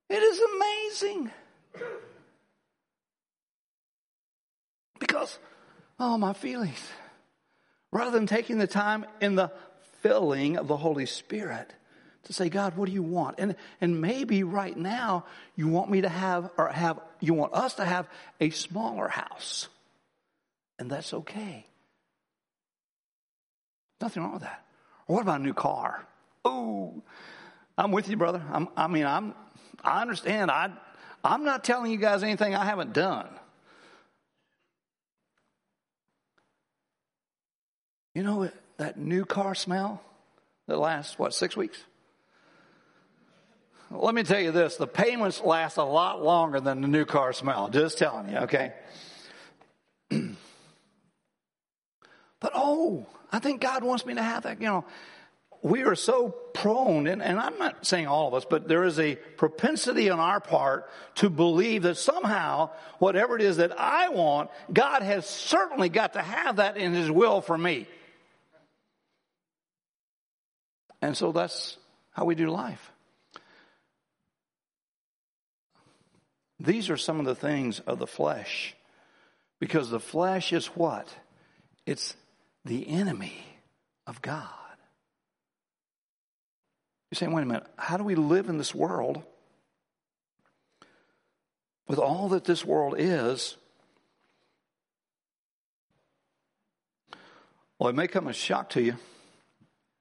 It 0.10 0.24
is 0.24 0.40
amazing. 0.56 1.32
Because, 5.00 5.38
oh, 6.00 6.18
my 6.18 6.32
feelings. 6.32 6.82
Rather 7.92 8.12
than 8.12 8.26
taking 8.26 8.58
the 8.58 8.68
time 8.68 9.06
in 9.20 9.36
the 9.36 9.52
filling 10.02 10.58
of 10.58 10.70
the 10.70 10.78
Holy 10.78 11.06
Spirit 11.06 11.74
to 12.24 12.34
say, 12.34 12.50
God, 12.50 12.76
what 12.76 12.88
do 12.88 12.92
you 12.92 13.04
want? 13.04 13.40
And, 13.40 13.56
and 13.82 14.02
maybe 14.02 14.44
right 14.44 14.76
now 14.76 15.26
you 15.56 15.68
want 15.68 15.90
me 15.90 16.02
to 16.02 16.10
have, 16.10 16.52
or 16.58 16.68
have, 16.70 17.00
you 17.20 17.34
want 17.34 17.54
us 17.54 17.76
to 17.76 17.86
have 17.86 18.08
a 18.40 18.50
smaller 18.50 19.08
house. 19.08 19.68
And 20.78 20.90
that's 20.90 21.14
okay. 21.14 21.66
Nothing 24.02 24.24
wrong 24.24 24.34
with 24.34 24.44
that. 24.44 24.64
Or 25.08 25.16
what 25.16 25.22
about 25.22 25.40
a 25.40 25.44
new 25.44 25.54
car? 25.54 26.06
Oh, 26.46 27.02
I'm 27.78 27.92
with 27.92 28.10
you, 28.10 28.18
brother. 28.18 28.42
I'm, 28.52 28.68
I 28.78 28.88
mean, 28.88 29.06
I'm, 29.06 29.34
I 29.84 30.02
understand. 30.02 30.52
I, 30.52 30.72
I'm 31.24 31.44
not 31.44 31.64
telling 31.64 31.92
you 31.92 31.98
guys 31.98 32.24
anything 32.24 32.56
I 32.56 32.66
haven't 32.66 32.94
done. 32.94 33.28
You 38.14 38.24
know 38.24 38.50
that 38.78 38.98
new 38.98 39.26
car 39.26 39.56
smell 39.56 40.02
that 40.68 40.78
lasts, 40.78 41.18
what, 41.18 41.34
six 41.34 41.56
weeks? 41.56 41.82
Let 43.92 44.14
me 44.14 44.24
tell 44.24 44.40
you 44.40 44.52
this 44.52 44.76
the 44.76 44.88
payments 44.88 45.42
last 45.42 45.78
a 45.78 45.84
lot 45.84 46.24
longer 46.24 46.60
than 46.60 46.82
the 46.82 46.88
new 46.88 47.06
car 47.06 47.34
smell. 47.34 47.70
Just 47.70 47.98
telling 47.98 48.30
you, 48.30 48.38
okay? 48.40 48.74
but 50.10 50.22
oh, 52.54 53.06
I 53.32 53.40
think 53.40 53.62
God 53.62 53.84
wants 53.84 54.06
me 54.06 54.16
to 54.16 54.24
have 54.24 54.44
that, 54.44 54.62
you 54.62 54.68
know 54.68 54.86
we 55.62 55.84
are 55.84 55.96
so 55.96 56.30
prone, 56.30 57.08
and, 57.08 57.22
and, 57.22 57.40
I'm 57.40 57.58
not 57.58 57.86
saying 57.86 58.08
all 58.08 58.28
of 58.28 58.34
us, 58.34 58.46
but 58.50 58.68
there 58.68 58.86
is 58.86 59.00
a 59.00 59.16
propensity 59.16 60.10
on 60.10 60.20
our 60.20 60.40
part 60.40 60.90
to 61.16 61.30
believe 61.30 61.84
that 61.84 61.98
somehow, 61.98 62.70
whatever 63.00 63.36
it 63.36 63.42
is 63.42 63.58
that 63.58 63.78
I 63.78 64.10
want, 64.10 64.50
God 64.72 65.02
has 65.02 65.26
certainly 65.26 65.90
got 65.90 66.14
to 66.14 66.22
have 66.22 66.58
that 66.58 66.78
in 66.78 66.94
His 66.94 67.12
will 67.12 67.42
for 67.42 67.58
me. 67.58 67.88
And 71.02 71.16
so 71.16 71.32
that's 71.32 71.78
how 72.12 72.26
we 72.26 72.36
do 72.36 72.50
life. 72.50 72.92
These 76.60 76.90
are 76.90 76.98
some 76.98 77.20
of 77.20 77.26
the 77.26 77.36
things 77.36 77.80
of 77.80 78.00
the 78.00 78.08
flesh. 78.08 78.76
Because 79.60 79.90
the 79.90 80.00
flesh 80.00 80.54
is 80.54 80.68
what? 80.68 81.08
It's 81.86 82.16
the 82.66 82.88
enemy 82.88 83.44
of 84.08 84.22
God. 84.22 84.48
You're 87.10 87.18
saying, 87.18 87.32
wait 87.34 87.44
a 87.44 87.46
minute, 87.46 87.66
how 87.78 87.98
do 87.98 88.04
we 88.04 88.16
live 88.16 88.50
in 88.50 88.58
this 88.58 88.76
world 88.76 89.22
with 91.88 92.00
all 92.00 92.30
that 92.30 92.46
this 92.46 92.64
world 92.64 92.96
is? 92.98 93.58
Well, 97.80 97.90
it 97.90 97.96
may 97.96 98.08
come 98.08 98.28
as 98.28 98.36
a 98.36 98.40
shock 98.40 98.70
to 98.72 98.82
you. 98.82 98.96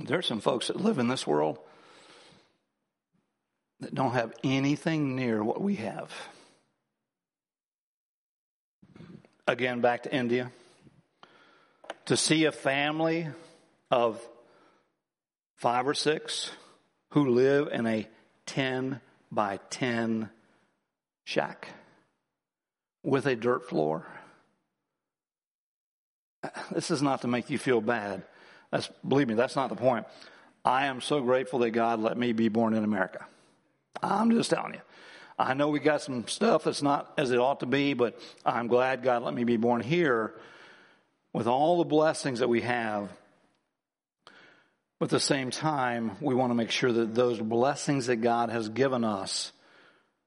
There 0.00 0.18
are 0.18 0.22
some 0.22 0.40
folks 0.40 0.66
that 0.66 0.76
live 0.76 0.98
in 0.98 1.08
this 1.08 1.26
world 1.26 1.58
that 3.80 3.94
don't 3.94 4.12
have 4.12 4.34
anything 4.44 5.16
near 5.16 5.42
what 5.42 5.60
we 5.60 5.76
have. 5.76 6.12
Again, 9.48 9.80
back 9.80 10.02
to 10.02 10.14
India. 10.14 10.52
To 12.04 12.18
see 12.18 12.44
a 12.44 12.52
family 12.52 13.28
of 13.90 14.20
five 15.56 15.88
or 15.88 15.94
six 15.94 16.50
who 17.12 17.30
live 17.30 17.68
in 17.72 17.86
a 17.86 18.06
10 18.44 19.00
by 19.32 19.58
10 19.70 20.28
shack 21.24 21.68
with 23.02 23.24
a 23.24 23.34
dirt 23.34 23.66
floor. 23.66 24.06
This 26.70 26.90
is 26.90 27.00
not 27.00 27.22
to 27.22 27.28
make 27.28 27.48
you 27.48 27.56
feel 27.56 27.80
bad. 27.80 28.24
That's, 28.70 28.90
believe 29.06 29.28
me, 29.28 29.34
that's 29.34 29.56
not 29.56 29.70
the 29.70 29.76
point. 29.76 30.06
I 30.62 30.86
am 30.86 31.00
so 31.00 31.22
grateful 31.22 31.60
that 31.60 31.70
God 31.70 32.00
let 32.00 32.18
me 32.18 32.32
be 32.32 32.48
born 32.48 32.74
in 32.74 32.84
America. 32.84 33.26
I'm 34.02 34.30
just 34.30 34.50
telling 34.50 34.74
you. 34.74 34.80
I 35.38 35.54
know 35.54 35.68
we 35.68 35.78
got 35.78 36.02
some 36.02 36.26
stuff 36.26 36.64
that's 36.64 36.82
not 36.82 37.12
as 37.16 37.30
it 37.30 37.38
ought 37.38 37.60
to 37.60 37.66
be, 37.66 37.94
but 37.94 38.20
I'm 38.44 38.66
glad 38.66 39.02
God 39.02 39.22
let 39.22 39.34
me 39.34 39.44
be 39.44 39.56
born 39.56 39.80
here 39.80 40.34
with 41.32 41.46
all 41.46 41.78
the 41.78 41.84
blessings 41.84 42.40
that 42.40 42.48
we 42.48 42.62
have 42.62 43.08
but 44.98 45.06
at 45.06 45.10
the 45.10 45.20
same 45.20 45.50
time, 45.50 46.12
we 46.20 46.34
want 46.34 46.50
to 46.50 46.54
make 46.54 46.70
sure 46.70 46.90
that 46.90 47.14
those 47.14 47.38
blessings 47.40 48.06
that 48.06 48.16
God 48.16 48.50
has 48.50 48.68
given 48.68 49.04
us 49.04 49.52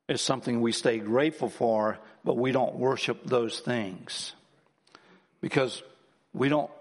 is 0.08 0.22
something 0.22 0.62
we 0.62 0.72
stay 0.72 0.98
grateful 1.00 1.50
for, 1.50 2.00
but 2.24 2.38
we 2.38 2.52
don't 2.52 2.76
worship 2.76 3.26
those 3.26 3.60
things. 3.60 4.34
Because 5.42 5.84
we 6.34 6.48
don't, 6.48 6.72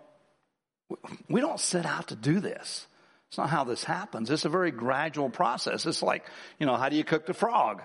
we 1.29 1.41
don't 1.41 1.59
set 1.59 1.85
out 1.85 2.09
to 2.09 2.17
do 2.17 2.39
this. 2.39 2.87
It's 3.29 3.39
not 3.39 3.51
how 3.51 3.65
this 3.65 3.83
happens. 3.83 4.31
It's 4.31 4.45
a 4.45 4.49
very 4.49 4.71
gradual 4.71 5.31
process. 5.31 5.87
It's 5.87 6.03
like, 6.03 6.25
you 6.59 6.67
know, 6.67 6.77
how 6.77 6.89
do 6.89 6.97
you 6.97 7.05
cook 7.05 7.27
the 7.27 7.35
frog? 7.35 7.83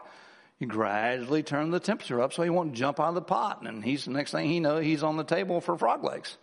You 0.59 0.67
gradually 0.67 1.43
turn 1.43 1.71
the 1.71 1.79
temperature 1.79 2.21
up 2.21 2.31
so 2.31 2.43
he 2.43 2.49
won't 2.49 2.73
jump 2.73 2.99
out 2.99 3.09
of 3.09 3.15
the 3.15 3.21
pot. 3.21 3.67
And 3.67 3.83
he's, 3.83 4.05
the 4.05 4.11
next 4.11 4.31
thing 4.31 4.49
he 4.49 4.59
knows, 4.59 4.83
he's 4.83 5.03
on 5.03 5.17
the 5.17 5.23
table 5.23 5.59
for 5.59 5.77
frog 5.77 6.03
legs. 6.03 6.37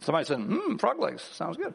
Somebody 0.00 0.24
said, 0.24 0.38
hmm, 0.38 0.76
frog 0.76 0.98
legs. 0.98 1.22
Sounds 1.22 1.56
good. 1.56 1.74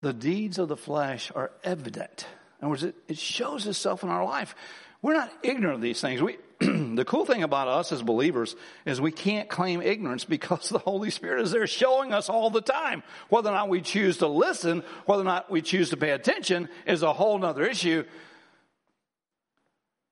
The 0.00 0.12
deeds 0.12 0.58
of 0.58 0.68
the 0.68 0.76
flesh 0.76 1.30
are 1.34 1.52
evident. 1.62 2.26
In 2.58 2.64
other 2.64 2.70
words, 2.70 2.84
it, 2.84 2.94
it 3.06 3.18
shows 3.18 3.66
itself 3.66 4.02
in 4.02 4.08
our 4.08 4.24
life. 4.24 4.54
We're 5.02 5.14
not 5.14 5.30
ignorant 5.42 5.76
of 5.76 5.80
these 5.82 6.00
things. 6.00 6.22
We, 6.22 6.38
the 6.96 7.04
cool 7.04 7.24
thing 7.24 7.42
about 7.42 7.68
us 7.68 7.92
as 7.92 8.02
believers 8.02 8.54
is 8.84 9.00
we 9.00 9.12
can't 9.12 9.48
claim 9.48 9.82
ignorance 9.82 10.24
because 10.24 10.68
the 10.70 10.78
Holy 10.78 11.10
Spirit 11.10 11.42
is 11.42 11.50
there 11.50 11.66
showing 11.66 12.12
us 12.12 12.28
all 12.28 12.50
the 12.50 12.60
time. 12.60 13.02
Whether 13.28 13.50
or 13.50 13.54
not 13.54 13.68
we 13.68 13.80
choose 13.80 14.18
to 14.18 14.26
listen, 14.26 14.84
whether 15.06 15.22
or 15.22 15.26
not 15.26 15.50
we 15.50 15.62
choose 15.62 15.90
to 15.90 15.96
pay 15.96 16.10
attention 16.10 16.68
is 16.86 17.02
a 17.02 17.12
whole 17.12 17.42
other 17.44 17.64
issue. 17.64 18.04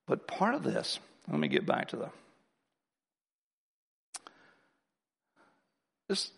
But 0.07 0.27
part 0.27 0.55
of 0.55 0.65
this, 0.65 0.99
let 1.29 1.39
me 1.39 1.49
get 1.49 1.67
back 1.67 1.89
to 1.89 1.97
the 1.97 2.11
Just 6.11 6.33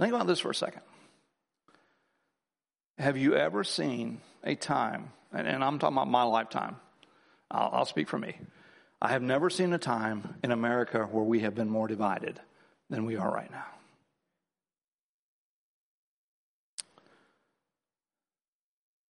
think 0.00 0.14
about 0.14 0.26
this 0.26 0.40
for 0.40 0.48
a 0.48 0.54
second. 0.54 0.80
Have 2.96 3.18
you 3.18 3.34
ever 3.34 3.62
seen 3.62 4.22
a 4.42 4.54
time, 4.54 5.12
and, 5.34 5.62
I'm 5.62 5.78
talking 5.78 5.94
about 5.94 6.08
my 6.08 6.22
lifetime, 6.22 6.76
I'll, 7.50 7.68
I'll 7.74 7.84
speak 7.84 8.08
for 8.08 8.18
me. 8.18 8.38
I 9.00 9.10
have 9.10 9.22
never 9.22 9.50
seen 9.50 9.72
a 9.72 9.78
time 9.78 10.36
in 10.42 10.52
America 10.52 11.04
where 11.10 11.24
we 11.24 11.40
have 11.40 11.54
been 11.54 11.68
more 11.68 11.86
divided 11.86 12.40
than 12.88 13.04
we 13.04 13.16
are 13.16 13.30
right 13.30 13.50
now. 13.50 13.66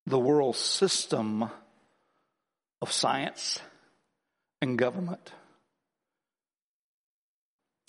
The 0.07 0.18
world 0.18 0.57
system 0.57 1.51
of 2.81 2.92
science 2.92 3.61
and 4.61 4.79
government 4.79 5.33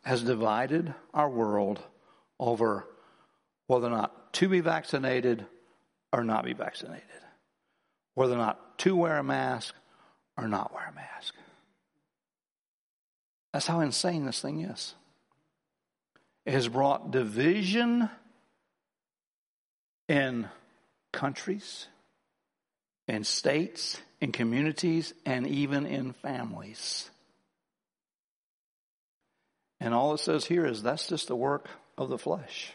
has 0.04 0.24
divided 0.24 0.94
our 1.14 1.30
world 1.30 1.80
over 2.40 2.86
whether 3.68 3.88
or 3.88 3.92
not 3.92 4.34
to 4.34 4.48
be 4.48 4.62
vaccinated 4.62 5.46
or 6.14 6.24
not 6.24 6.46
be 6.46 6.54
vaccinated, 6.54 7.04
whether 8.16 8.34
or 8.34 8.38
not 8.38 8.80
to 8.80 8.96
wear 8.96 9.18
a 9.18 9.24
mask 9.24 9.76
or 10.38 10.48
not 10.48 10.74
wear 10.74 10.88
a 10.90 10.96
mask. 10.96 11.34
That's 13.58 13.66
how 13.66 13.80
insane 13.80 14.28
this 14.28 14.40
thing 14.40 14.62
is. 14.62 14.94
It 16.46 16.54
has 16.54 16.68
brought 16.68 17.10
division 17.10 18.08
in 20.08 20.48
countries, 21.12 21.88
in 23.08 23.24
states, 23.24 24.00
in 24.22 24.32
communities, 24.32 25.16
and 25.26 25.48
even 25.48 25.88
in 25.88 26.14
families. 26.14 27.10
And 29.80 29.92
all 29.92 30.14
it 30.14 30.20
says 30.20 30.46
here 30.46 30.68
is 30.68 30.84
that's 30.84 31.08
just 31.08 31.28
the 31.28 31.36
work 31.36 31.68
of 31.98 32.10
the 32.10 32.20
flesh. 32.20 32.72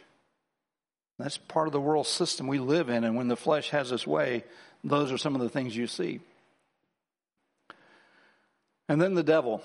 That's 1.16 1.38
part 1.38 1.68
of 1.68 1.73
the 1.73 1.81
world 1.81 2.09
system 2.09 2.49
we 2.49 2.59
live 2.59 2.88
in, 2.88 3.05
and 3.05 3.14
when 3.14 3.29
the 3.29 3.37
flesh 3.37 3.71
has 3.71 3.92
its 3.92 4.05
way, 4.05 4.42
those 4.83 5.12
are 5.12 5.18
some 5.18 5.37
of 5.37 5.42
the 5.42 5.49
things 5.49 5.77
you 5.77 5.87
see. 5.87 6.18
And 8.88 9.01
then 9.01 9.14
the 9.14 9.23
devil. 9.23 9.62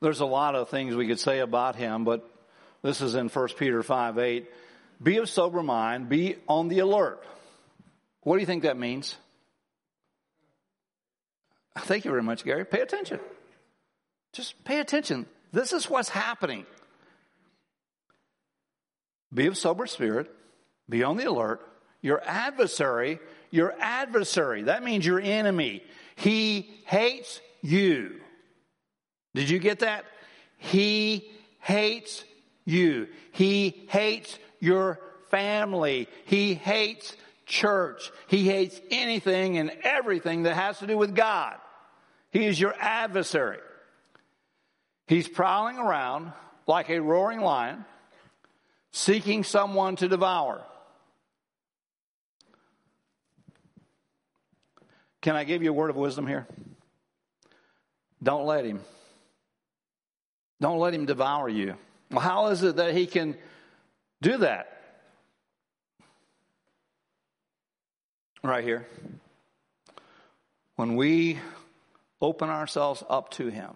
There's 0.00 0.20
a 0.20 0.26
lot 0.26 0.54
of 0.54 0.68
things 0.68 0.96
we 0.96 1.06
could 1.06 1.20
say 1.20 1.40
about 1.40 1.76
him, 1.76 2.04
but 2.04 2.28
this 2.82 3.00
is 3.00 3.14
in 3.14 3.28
1 3.28 3.48
Peter 3.58 3.82
5 3.82 4.18
8. 4.18 4.50
Be 5.02 5.16
of 5.18 5.28
sober 5.28 5.62
mind, 5.62 6.08
be 6.08 6.36
on 6.48 6.68
the 6.68 6.80
alert. 6.80 7.22
What 8.22 8.36
do 8.36 8.40
you 8.40 8.46
think 8.46 8.62
that 8.64 8.78
means? 8.78 9.16
Thank 11.78 12.04
you 12.04 12.10
very 12.10 12.22
much, 12.22 12.44
Gary. 12.44 12.64
Pay 12.66 12.80
attention. 12.80 13.20
Just 14.32 14.62
pay 14.64 14.80
attention. 14.80 15.26
This 15.52 15.72
is 15.72 15.88
what's 15.88 16.08
happening. 16.08 16.66
Be 19.32 19.46
of 19.46 19.56
sober 19.56 19.86
spirit, 19.86 20.30
be 20.88 21.02
on 21.04 21.16
the 21.16 21.24
alert. 21.24 21.66
Your 22.02 22.22
adversary, 22.24 23.20
your 23.50 23.74
adversary, 23.78 24.62
that 24.64 24.82
means 24.82 25.04
your 25.04 25.20
enemy. 25.20 25.82
He 26.16 26.70
hates 26.86 27.40
you. 27.62 28.19
Did 29.34 29.48
you 29.48 29.58
get 29.58 29.80
that? 29.80 30.04
He 30.56 31.30
hates 31.60 32.24
you. 32.64 33.08
He 33.32 33.86
hates 33.88 34.38
your 34.58 35.00
family. 35.30 36.08
He 36.26 36.54
hates 36.54 37.16
church. 37.46 38.10
He 38.28 38.44
hates 38.44 38.80
anything 38.90 39.58
and 39.58 39.70
everything 39.82 40.44
that 40.44 40.54
has 40.54 40.78
to 40.80 40.86
do 40.86 40.96
with 40.96 41.14
God. 41.14 41.56
He 42.30 42.46
is 42.46 42.60
your 42.60 42.74
adversary. 42.78 43.58
He's 45.06 45.28
prowling 45.28 45.78
around 45.78 46.32
like 46.66 46.88
a 46.88 47.00
roaring 47.00 47.40
lion, 47.40 47.84
seeking 48.92 49.42
someone 49.42 49.96
to 49.96 50.08
devour. 50.08 50.62
Can 55.20 55.36
I 55.36 55.44
give 55.44 55.62
you 55.62 55.70
a 55.70 55.72
word 55.72 55.90
of 55.90 55.96
wisdom 55.96 56.26
here? 56.26 56.46
Don't 58.22 58.46
let 58.46 58.64
him. 58.64 58.80
Don't 60.60 60.78
let 60.78 60.94
him 60.94 61.06
devour 61.06 61.48
you. 61.48 61.74
Well, 62.10 62.20
how 62.20 62.48
is 62.48 62.62
it 62.62 62.76
that 62.76 62.94
he 62.94 63.06
can 63.06 63.36
do 64.20 64.38
that? 64.38 64.76
Right 68.42 68.64
here. 68.64 68.86
When 70.76 70.96
we 70.96 71.38
open 72.20 72.48
ourselves 72.48 73.02
up 73.08 73.30
to 73.32 73.48
him 73.48 73.72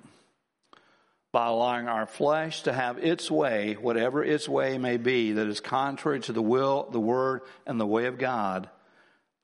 by 1.32 1.48
allowing 1.48 1.88
our 1.88 2.06
flesh 2.06 2.62
to 2.62 2.72
have 2.72 2.98
its 2.98 3.30
way, 3.30 3.76
whatever 3.80 4.22
its 4.22 4.48
way 4.48 4.78
may 4.78 4.96
be, 4.96 5.32
that 5.32 5.46
is 5.46 5.60
contrary 5.60 6.20
to 6.20 6.32
the 6.32 6.42
will, 6.42 6.88
the 6.90 7.00
word, 7.00 7.42
and 7.66 7.80
the 7.80 7.86
way 7.86 8.06
of 8.06 8.18
God, 8.18 8.68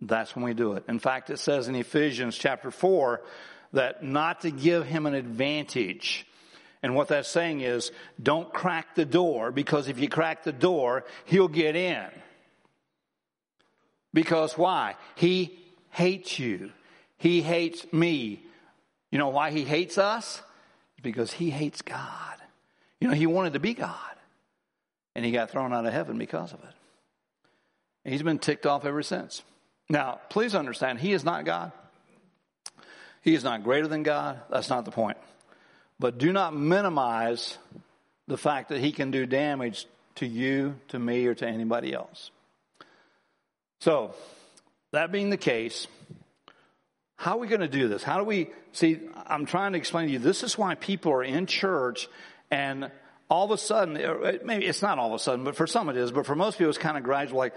that's 0.01 0.35
when 0.35 0.45
we 0.45 0.55
do 0.55 0.75
it. 0.75 0.85
In 0.89 0.99
fact, 0.99 1.31
it 1.31 1.39
says 1.39 1.69
in 1.69 1.75
Ephesians 1.75 2.37
chapter 2.39 2.71
4 2.71 3.23
that 3.73 4.03
not 4.03 4.43
to 4.43 4.51
give 4.51 4.87
him 4.87 5.07
an 5.07 5.15
advantage. 5.15 6.27
And 6.83 6.95
what 6.95 7.09
that's 7.09 7.29
saying 7.29 7.61
is 7.61 7.93
don't 8.23 8.53
crack 8.53 8.95
the 8.95 9.05
door 9.05 9.53
because 9.53 9.89
if 9.89 9.99
you 9.99 10.09
crack 10.09 10.45
the 10.45 10.53
door, 10.53 11.05
he'll 11.27 11.49
get 11.49 11.77
in. 11.77 12.07
Because 14.13 14.57
why? 14.57 14.97
He 15.15 15.59
hates 15.91 16.39
you. 16.39 16.73
He 17.19 17.43
hates 17.43 17.91
me. 17.93 18.43
You 19.11 19.19
know 19.19 19.29
why 19.29 19.51
he 19.51 19.65
hates 19.65 19.99
us? 19.99 20.43
Because 21.03 21.33
he 21.33 21.51
hates 21.51 21.83
God. 21.83 22.37
You 23.01 23.09
know, 23.09 23.15
he 23.15 23.27
wanted 23.27 23.53
to 23.55 23.61
be 23.61 23.75
God. 23.75 23.95
And 25.15 25.25
he 25.25 25.33
got 25.33 25.51
thrown 25.51 25.73
out 25.73 25.87
of 25.87 25.93
heaven 25.93 26.19
because 26.19 26.53
of 26.53 26.61
it. 26.61 26.75
And 28.05 28.13
he's 28.13 28.23
been 28.23 28.39
ticked 28.39 28.67
off 28.67 28.85
ever 28.85 29.03
since. 29.03 29.43
Now, 29.89 30.21
please 30.31 30.55
understand, 30.55 31.01
he 31.01 31.13
is 31.13 31.25
not 31.25 31.45
God. 31.45 31.73
He 33.23 33.35
is 33.35 33.45
not 33.45 33.65
greater 33.65 33.87
than 33.87 34.03
God. 34.03 34.41
That's 34.49 34.71
not 34.71 34.85
the 34.85 34.91
point. 34.91 35.19
But 36.01 36.17
do 36.17 36.33
not 36.33 36.57
minimize 36.57 37.59
the 38.27 38.39
fact 38.39 38.71
that 38.71 38.81
he 38.81 38.91
can 38.91 39.11
do 39.11 39.27
damage 39.27 39.87
to 40.17 40.27
you, 40.27 40.77
to 40.89 40.99
me, 40.99 41.27
or 41.27 41.35
to 41.35 41.47
anybody 41.47 41.93
else. 41.93 42.31
So, 43.83 44.15
that 44.93 45.13
being 45.13 45.29
the 45.29 45.37
case, 45.37 45.87
how 47.17 47.37
are 47.37 47.39
we 47.39 47.49
going 47.49 47.61
to 47.61 47.69
do 47.69 47.87
this? 47.87 48.03
How 48.03 48.17
do 48.17 48.25
we 48.25 48.49
see? 48.73 48.99
I'm 49.27 49.45
trying 49.45 49.73
to 49.73 49.79
explain 49.79 50.07
to 50.07 50.13
you 50.15 50.19
this 50.19 50.43
is 50.43 50.57
why 50.57 50.75
people 50.75 51.13
are 51.13 51.23
in 51.23 51.45
church 51.45 52.09
and 52.51 52.91
all 53.29 53.45
of 53.45 53.51
a 53.51 53.59
sudden, 53.59 53.95
maybe 54.43 54.67
it's 54.67 54.83
not 54.83 54.99
all 54.99 55.09
of 55.09 55.15
a 55.15 55.19
sudden, 55.19 55.45
but 55.45 55.55
for 55.55 55.67
some 55.67 55.91
it 55.91 55.97
is, 55.97 56.11
but 56.11 56.25
for 56.25 56.35
most 56.35 56.57
people 56.57 56.71
it's 56.71 56.79
kind 56.79 56.97
of 56.97 57.05
gradual, 57.05 57.39
like, 57.39 57.55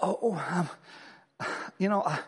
oh, 0.00 0.40
I'm, 0.50 1.48
you 1.78 1.88
know, 1.88 2.02
uh, 2.02 2.18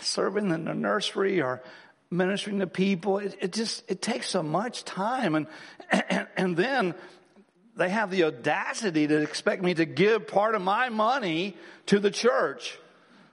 serving 0.00 0.50
in 0.50 0.64
the 0.64 0.74
nursery 0.74 1.42
or 1.42 1.62
ministering 2.10 2.60
to 2.60 2.66
people, 2.66 3.18
it, 3.18 3.36
it 3.40 3.52
just, 3.52 3.84
it 3.88 4.00
takes 4.00 4.28
so 4.28 4.42
much 4.42 4.84
time. 4.84 5.34
And, 5.34 5.46
and, 5.90 6.26
and 6.36 6.56
then 6.56 6.94
they 7.76 7.88
have 7.88 8.10
the 8.10 8.24
audacity 8.24 9.06
to 9.06 9.18
expect 9.22 9.62
me 9.62 9.74
to 9.74 9.84
give 9.84 10.26
part 10.26 10.54
of 10.54 10.62
my 10.62 10.88
money 10.88 11.56
to 11.86 11.98
the 11.98 12.10
church. 12.10 12.78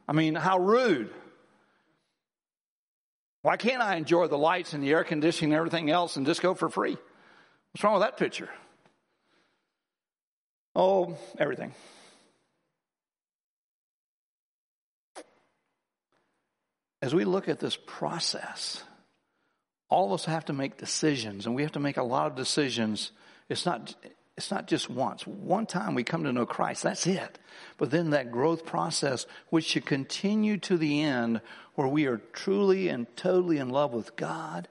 I 0.08 0.14
mean, 0.14 0.36
how 0.36 0.60
rude. 0.60 1.10
Why 3.42 3.58
can't 3.58 3.82
I 3.82 3.96
enjoy 3.96 4.28
the 4.28 4.38
lights 4.38 4.74
and 4.74 4.84
the 4.84 4.92
air 4.92 5.04
conditioning 5.04 5.52
and 5.52 5.58
everything 5.58 5.90
else 5.90 6.16
and 6.16 6.26
just 6.26 6.42
go 6.42 6.54
for 6.54 6.70
free? 6.70 6.98
What's 7.72 7.84
wrong 7.84 7.94
with 7.94 8.04
that 8.04 8.18
picture? 8.18 8.50
Oh, 10.76 11.18
everything. 11.38 11.74
As 17.06 17.14
we 17.14 17.24
look 17.24 17.48
at 17.48 17.60
this 17.60 17.78
process, 17.86 18.84
all 19.90 20.08
of 20.08 20.14
us 20.14 20.26
have 20.26 20.46
to 20.46 20.54
make 20.54 20.78
decisions, 20.78 21.46
and 21.46 21.54
we 21.54 21.62
have 21.62 21.74
to 21.74 21.80
make 21.80 21.98
a 21.98 22.04
lot 22.04 22.26
of 22.26 22.36
decisions. 22.36 23.12
It's 23.48 23.64
not, 23.64 23.94
it's 24.36 24.50
not 24.50 24.66
just 24.66 24.90
once. 24.90 25.28
One 25.28 25.68
time 25.68 25.94
we 25.94 26.04
come 26.04 26.24
to 26.24 26.34
know 26.34 26.48
Christ, 26.48 26.82
that's 26.82 27.06
it. 27.06 27.38
But 27.78 27.92
then 27.92 28.10
that 28.10 28.32
growth 28.32 28.66
process, 28.66 29.28
which 29.52 29.66
should 29.66 29.86
continue 29.86 30.58
to 30.62 30.78
the 30.78 31.04
end, 31.04 31.42
where 31.76 31.88
we 31.88 32.08
are 32.08 32.18
truly 32.34 32.90
and 32.90 33.06
totally 33.16 33.60
in 33.60 33.70
love 33.70 33.94
with 33.94 34.16
God 34.16 34.68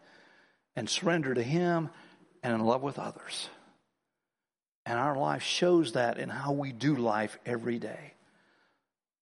and 0.75 0.90
surrender 0.90 1.35
to 1.35 1.42
Him 1.42 1.88
and 2.42 2.53
in 2.53 2.66
love 2.66 2.83
with 2.83 2.99
others. 2.99 3.49
And 4.85 4.99
our 4.99 5.16
life 5.16 5.44
shows 5.44 5.92
that 5.92 6.18
in 6.18 6.31
how 6.31 6.51
we 6.51 6.73
do 6.73 6.97
life 6.97 7.38
every 7.47 7.79
day. 7.79 8.14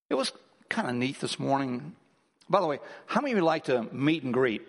It 0.09 0.15
was 0.15 0.33
kind 0.71 0.89
of 0.89 0.95
neat 0.95 1.21
this 1.21 1.39
morning 1.39 1.95
by 2.49 2.61
the 2.61 2.67
way, 2.67 2.79
how 3.07 3.21
many 3.21 3.33
of 3.33 3.39
you 3.39 3.45
like 3.45 3.65
to 3.65 3.83
meet 3.93 4.23
and 4.23 4.33
greet? 4.33 4.63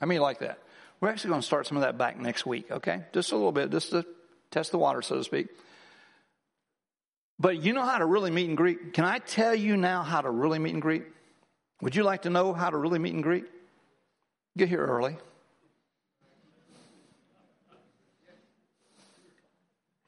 How 0.00 0.06
many 0.06 0.18
like 0.18 0.38
that? 0.40 0.58
We're 1.00 1.08
actually 1.08 1.30
going 1.30 1.40
to 1.40 1.46
start 1.46 1.66
some 1.66 1.76
of 1.76 1.82
that 1.82 1.98
back 1.98 2.18
next 2.18 2.46
week, 2.46 2.70
okay? 2.70 3.04
Just 3.12 3.32
a 3.32 3.36
little 3.36 3.52
bit, 3.52 3.70
just 3.70 3.90
to 3.90 4.04
test 4.50 4.70
the 4.70 4.78
water, 4.78 5.02
so 5.02 5.16
to 5.16 5.24
speak. 5.24 5.48
But 7.38 7.62
you 7.62 7.72
know 7.72 7.84
how 7.84 7.98
to 7.98 8.06
really 8.06 8.30
meet 8.30 8.48
and 8.48 8.56
greet. 8.56 8.92
Can 8.92 9.04
I 9.04 9.18
tell 9.18 9.54
you 9.54 9.76
now 9.76 10.02
how 10.02 10.20
to 10.20 10.30
really 10.30 10.58
meet 10.58 10.74
and 10.74 10.82
greet? 10.82 11.04
Would 11.80 11.96
you 11.96 12.02
like 12.02 12.22
to 12.22 12.30
know 12.30 12.52
how 12.52 12.68
to 12.68 12.76
really 12.76 12.98
meet 12.98 13.14
and 13.14 13.22
greet? 13.22 13.44
Get 14.58 14.68
here 14.68 14.84
early. 14.84 15.16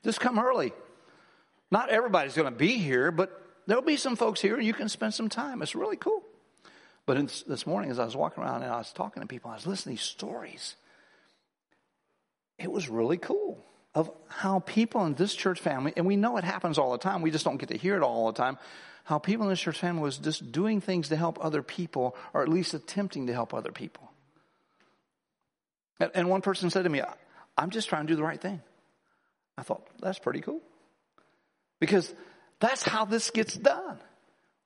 Just 0.04 0.20
come 0.20 0.38
early. 0.38 0.72
Not 1.70 1.88
everybody's 1.88 2.34
going 2.34 2.52
to 2.52 2.58
be 2.58 2.76
here, 2.76 3.10
but 3.10 3.40
there'll 3.66 3.82
be 3.82 3.96
some 3.96 4.16
folks 4.16 4.42
here 4.42 4.56
and 4.56 4.66
you 4.66 4.74
can 4.74 4.90
spend 4.90 5.14
some 5.14 5.30
time. 5.30 5.62
It's 5.62 5.74
really 5.74 5.96
cool. 5.96 6.22
But 7.06 7.16
in, 7.16 7.28
this 7.46 7.66
morning, 7.66 7.90
as 7.90 7.98
I 7.98 8.04
was 8.04 8.16
walking 8.16 8.42
around 8.42 8.62
and 8.62 8.72
I 8.72 8.78
was 8.78 8.92
talking 8.92 9.22
to 9.22 9.26
people, 9.26 9.50
I 9.50 9.54
was 9.54 9.66
listening 9.66 9.96
to 9.96 10.00
these 10.00 10.08
stories. 10.08 10.76
It 12.58 12.70
was 12.70 12.88
really 12.88 13.18
cool 13.18 13.64
of 13.94 14.10
how 14.28 14.60
people 14.60 15.04
in 15.04 15.14
this 15.14 15.34
church 15.34 15.60
family, 15.60 15.92
and 15.96 16.06
we 16.06 16.16
know 16.16 16.36
it 16.36 16.44
happens 16.44 16.78
all 16.78 16.92
the 16.92 16.98
time, 16.98 17.20
we 17.22 17.30
just 17.30 17.44
don't 17.44 17.58
get 17.58 17.68
to 17.68 17.76
hear 17.76 17.96
it 17.96 18.02
all 18.02 18.32
the 18.32 18.38
time, 18.38 18.56
how 19.04 19.18
people 19.18 19.44
in 19.44 19.50
this 19.50 19.60
church 19.60 19.78
family 19.78 20.02
was 20.02 20.16
just 20.16 20.52
doing 20.52 20.80
things 20.80 21.08
to 21.08 21.16
help 21.16 21.44
other 21.44 21.62
people, 21.62 22.16
or 22.32 22.42
at 22.42 22.48
least 22.48 22.72
attempting 22.72 23.26
to 23.26 23.34
help 23.34 23.52
other 23.52 23.72
people. 23.72 24.10
And 26.14 26.28
one 26.28 26.40
person 26.40 26.70
said 26.70 26.84
to 26.84 26.88
me, 26.88 27.02
I'm 27.58 27.70
just 27.70 27.88
trying 27.88 28.06
to 28.06 28.12
do 28.12 28.16
the 28.16 28.22
right 28.22 28.40
thing. 28.40 28.62
I 29.58 29.62
thought, 29.62 29.86
that's 30.00 30.18
pretty 30.18 30.40
cool. 30.40 30.60
Because 31.80 32.12
that's 32.60 32.82
how 32.82 33.04
this 33.04 33.30
gets 33.30 33.54
done. 33.54 33.98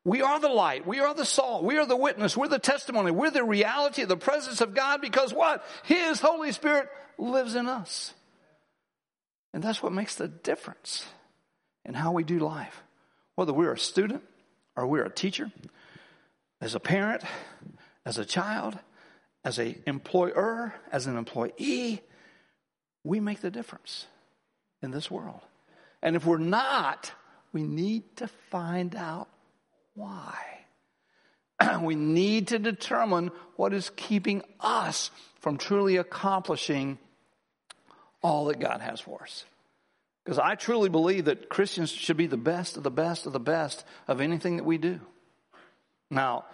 We 0.06 0.22
are 0.22 0.38
the 0.38 0.48
light. 0.48 0.86
We 0.86 1.00
are 1.00 1.12
the 1.14 1.24
salt. 1.24 1.64
We 1.64 1.78
are 1.78 1.84
the 1.84 1.96
witness. 1.96 2.36
We're 2.36 2.46
the 2.46 2.60
testimony. 2.60 3.10
We're 3.10 3.32
the 3.32 3.42
reality 3.42 4.02
of 4.02 4.08
the 4.08 4.16
presence 4.16 4.60
of 4.60 4.72
God 4.72 5.00
because 5.00 5.34
what? 5.34 5.64
His 5.82 6.20
Holy 6.20 6.52
Spirit 6.52 6.88
lives 7.18 7.56
in 7.56 7.66
us. 7.66 8.14
And 9.52 9.64
that's 9.64 9.82
what 9.82 9.92
makes 9.92 10.14
the 10.14 10.28
difference 10.28 11.04
in 11.84 11.94
how 11.94 12.12
we 12.12 12.22
do 12.22 12.38
life. 12.38 12.84
whether 13.34 13.52
we're 13.52 13.72
a 13.72 13.78
student 13.78 14.22
or 14.76 14.86
we're 14.86 15.04
a 15.04 15.10
teacher, 15.10 15.50
as 16.60 16.76
a 16.76 16.80
parent, 16.80 17.24
as 18.04 18.16
a 18.16 18.24
child, 18.24 18.78
as 19.44 19.58
an 19.58 19.82
employer, 19.88 20.72
as 20.92 21.08
an 21.08 21.16
employee, 21.18 22.00
we 23.02 23.18
make 23.18 23.40
the 23.40 23.50
difference 23.50 24.06
in 24.82 24.92
this 24.92 25.10
world. 25.10 25.40
And 26.00 26.14
if 26.14 26.24
we're 26.24 26.38
not, 26.38 27.10
we 27.52 27.64
need 27.64 28.16
to 28.18 28.28
find 28.28 28.94
out 28.94 29.28
why. 29.96 30.36
we 31.80 31.94
need 31.94 32.48
to 32.48 32.58
determine 32.58 33.30
what 33.56 33.72
is 33.72 33.90
keeping 33.96 34.42
us 34.60 35.10
from 35.40 35.56
truly 35.56 35.96
accomplishing 35.96 36.98
all 38.22 38.46
that 38.46 38.60
God 38.60 38.80
has 38.80 39.00
for 39.00 39.22
us. 39.22 39.44
Because 40.24 40.38
I 40.38 40.56
truly 40.56 40.88
believe 40.88 41.26
that 41.26 41.48
Christians 41.48 41.90
should 41.90 42.16
be 42.16 42.26
the 42.26 42.36
best 42.36 42.76
of 42.76 42.82
the 42.82 42.90
best 42.90 43.26
of 43.26 43.32
the 43.32 43.40
best 43.40 43.84
of 44.08 44.20
anything 44.20 44.56
that 44.56 44.64
we 44.64 44.76
do. 44.76 45.00
Now, 46.10 46.44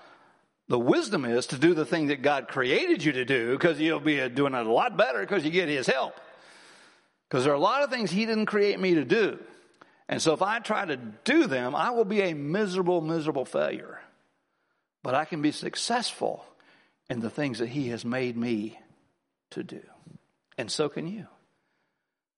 the 0.69 0.79
wisdom 0.79 1.25
is 1.25 1.47
to 1.49 1.59
do 1.59 1.75
the 1.75 1.87
thing 1.87 2.09
that 2.09 2.23
God 2.23 2.49
created 2.49 3.03
you 3.03 3.13
to 3.13 3.25
do 3.25 3.53
because 3.53 3.81
you'll 3.81 4.01
be 4.01 4.29
doing 4.29 4.55
it 4.55 4.67
a 4.67 4.73
lot 4.73 4.97
better 4.97 5.21
because 5.21 5.45
you 5.45 5.51
get 5.51 5.69
His 5.69 5.87
help. 5.87 6.15
Because 7.29 7.45
there 7.45 7.53
are 7.53 7.57
a 7.57 7.61
lot 7.61 7.83
of 7.83 7.91
things 7.91 8.11
He 8.11 8.27
didn't 8.27 8.47
create 8.47 8.79
me 8.79 8.95
to 8.95 9.05
do. 9.05 9.39
And 10.09 10.21
so 10.21 10.33
if 10.33 10.43
I 10.43 10.59
try 10.59 10.85
to 10.85 10.97
do 10.97 11.47
them, 11.47 11.75
I 11.75 11.91
will 11.91 12.05
be 12.05 12.23
a 12.23 12.35
miserable, 12.35 13.01
miserable 13.01 13.45
failure. 13.45 14.01
But 15.03 15.15
I 15.15 15.25
can 15.25 15.43
be 15.43 15.53
successful 15.53 16.45
in 17.09 17.21
the 17.21 17.31
things 17.31 17.59
that 17.59 17.69
He 17.69 17.89
has 17.89 18.05
made 18.05 18.37
me 18.37 18.79
to 19.51 19.63
do. 19.63 19.83
And 20.59 20.71
so 20.71 20.89
can 20.89 21.07
you. 21.07 21.27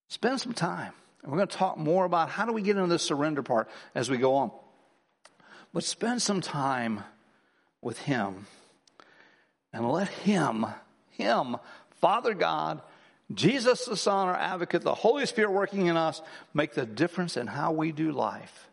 Spend 0.08 0.40
some 0.40 0.52
time. 0.52 0.92
And 1.22 1.32
we're 1.32 1.38
going 1.38 1.48
to 1.48 1.56
talk 1.56 1.78
more 1.78 2.04
about 2.04 2.28
how 2.28 2.44
do 2.44 2.52
we 2.52 2.62
get 2.62 2.76
into 2.76 2.88
the 2.88 2.98
surrender 2.98 3.42
part 3.42 3.68
as 3.94 4.10
we 4.10 4.18
go 4.18 4.34
on. 4.36 4.50
But 5.72 5.84
spend 5.84 6.22
some 6.22 6.40
time 6.40 7.02
with 7.82 7.98
Him 7.98 8.46
and 9.72 9.90
let 9.90 10.08
Him, 10.08 10.66
Him, 11.10 11.56
Father 12.00 12.34
God, 12.34 12.82
Jesus 13.32 13.86
the 13.86 13.96
Son, 13.96 14.28
our 14.28 14.34
advocate, 14.34 14.82
the 14.82 14.94
Holy 14.94 15.26
Spirit 15.26 15.52
working 15.52 15.86
in 15.86 15.96
us, 15.96 16.20
make 16.52 16.74
the 16.74 16.84
difference 16.84 17.36
in 17.36 17.46
how 17.46 17.72
we 17.72 17.90
do 17.90 18.12
life 18.12 18.68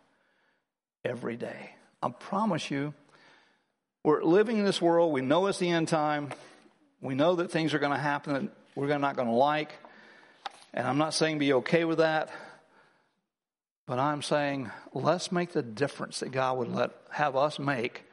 every 1.06 1.38
day. 1.38 1.72
I 2.04 2.10
promise 2.10 2.70
you, 2.70 2.94
we're 4.04 4.24
living 4.24 4.58
in 4.58 4.66
this 4.66 4.82
world. 4.82 5.14
We 5.14 5.22
know 5.22 5.48
it's 5.48 5.60
the 5.60 5.70
end 5.70 5.88
time. 5.88 6.30
We 7.02 7.16
know 7.16 7.36
that 7.36 7.52
things 7.52 7.74
are 7.74 7.80
going 7.80 7.92
to 7.92 7.98
happen 7.98 8.34
that 8.34 8.52
we're 8.76 8.98
not 8.98 9.16
going 9.16 9.28
to 9.28 9.34
like. 9.34 9.74
And 10.74 10.88
I'm 10.88 10.98
not 10.98 11.14
saying 11.14 11.40
be 11.40 11.54
okay 11.54 11.86
with 11.86 12.00
that. 12.00 12.30
But 13.88 14.00
I'm 14.00 14.22
saying 14.22 14.72
let's 14.94 15.32
make 15.32 15.52
the 15.54 15.62
difference 15.62 16.20
that 16.20 16.32
God 16.32 16.58
would 16.58 16.74
let 16.74 16.92
have 17.12 17.36
us 17.36 17.60
make 17.60 18.06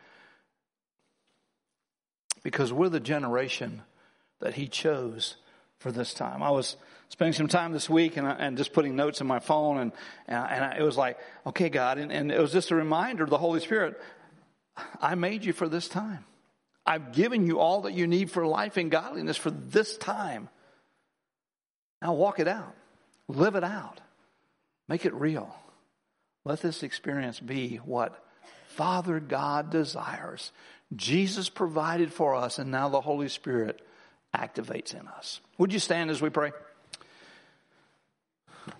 because 2.43 2.73
we're 2.73 2.89
the 2.89 3.01
generation 3.01 3.83
that 4.41 4.55
He 4.55 4.69
chose 4.69 5.37
for 5.79 5.93
this 5.93 6.15
time. 6.15 6.43
I 6.43 6.51
was 6.51 6.77
spending 7.09 7.33
some 7.33 7.49
time 7.49 7.73
this 7.73 7.89
week 7.89 8.17
and, 8.17 8.27
and 8.27 8.57
just 8.57 8.73
putting 8.73 8.97
notes 8.97 9.21
in 9.21 9.27
my 9.27 9.39
phone, 9.39 9.79
and, 9.79 9.93
and, 10.27 10.65
and 10.65 10.79
it 10.79 10.83
was 10.83 10.97
like, 10.97 11.19
okay, 11.47 11.69
God, 11.69 11.99
and, 11.99 12.13
and 12.13 12.31
it 12.31 12.41
was 12.41 12.53
just 12.53 12.71
a 12.71 12.75
reminder 12.75 13.25
of 13.25 13.31
the 13.31 13.39
Holy 13.39 13.61
Spirit 13.61 14.01
I 15.01 15.15
made 15.15 15.45
you 15.45 15.53
for 15.53 15.69
this 15.69 15.89
time. 15.89 16.25
I've 16.87 17.13
given 17.13 17.47
you 17.47 17.59
all 17.59 17.83
that 17.83 17.93
you 17.93 18.07
need 18.07 18.31
for 18.31 18.47
life 18.47 18.77
and 18.77 18.91
godliness 18.91 19.37
for 19.37 19.51
this 19.51 19.97
time. 19.99 20.49
Now 22.01 22.15
walk 22.15 22.39
it 22.39 22.49
out, 22.49 22.75
live 23.29 23.57
it 23.57 23.65
out, 23.65 24.01
make 24.89 25.05
it 25.05 25.13
real. 25.15 25.55
Let 26.45 26.61
this 26.61 26.83
experience 26.83 27.41
be 27.41 27.77
what 27.85 28.25
Father 28.69 29.21
God 29.21 29.71
desires. 29.71 30.53
Jesus 30.95 31.49
provided 31.49 32.13
for 32.13 32.35
us, 32.35 32.59
and 32.59 32.71
now 32.71 32.89
the 32.89 33.01
Holy 33.01 33.29
Spirit 33.29 33.83
activates 34.35 34.95
in 34.95 35.07
us. 35.09 35.41
Would 35.59 35.73
you 35.73 35.79
stand 35.79 36.11
as 36.11 36.21
we 36.21 36.31
pray? 36.31 36.53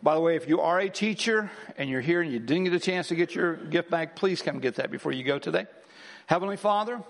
By 0.03 0.15
the 0.15 0.21
way, 0.21 0.37
if 0.37 0.49
you 0.49 0.61
are 0.61 0.79
a 0.79 0.91
teacher 0.91 1.51
and 1.77 1.89
you're 1.89 2.01
here 2.01 2.21
and 2.21 2.31
you 2.33 2.39
didn't 2.39 2.65
get 2.65 2.75
a 2.75 2.81
chance 2.81 3.09
to 3.09 3.15
get 3.15 3.35
your 3.35 3.57
gift 3.57 3.91
bag, 3.91 4.15
please 4.15 4.43
come 4.43 4.61
get 4.61 4.77
that 4.77 4.91
before 4.91 5.13
you 5.13 5.25
go 5.25 5.39
today. 5.39 5.67
Heavenly 6.27 6.57
Father, 6.57 7.03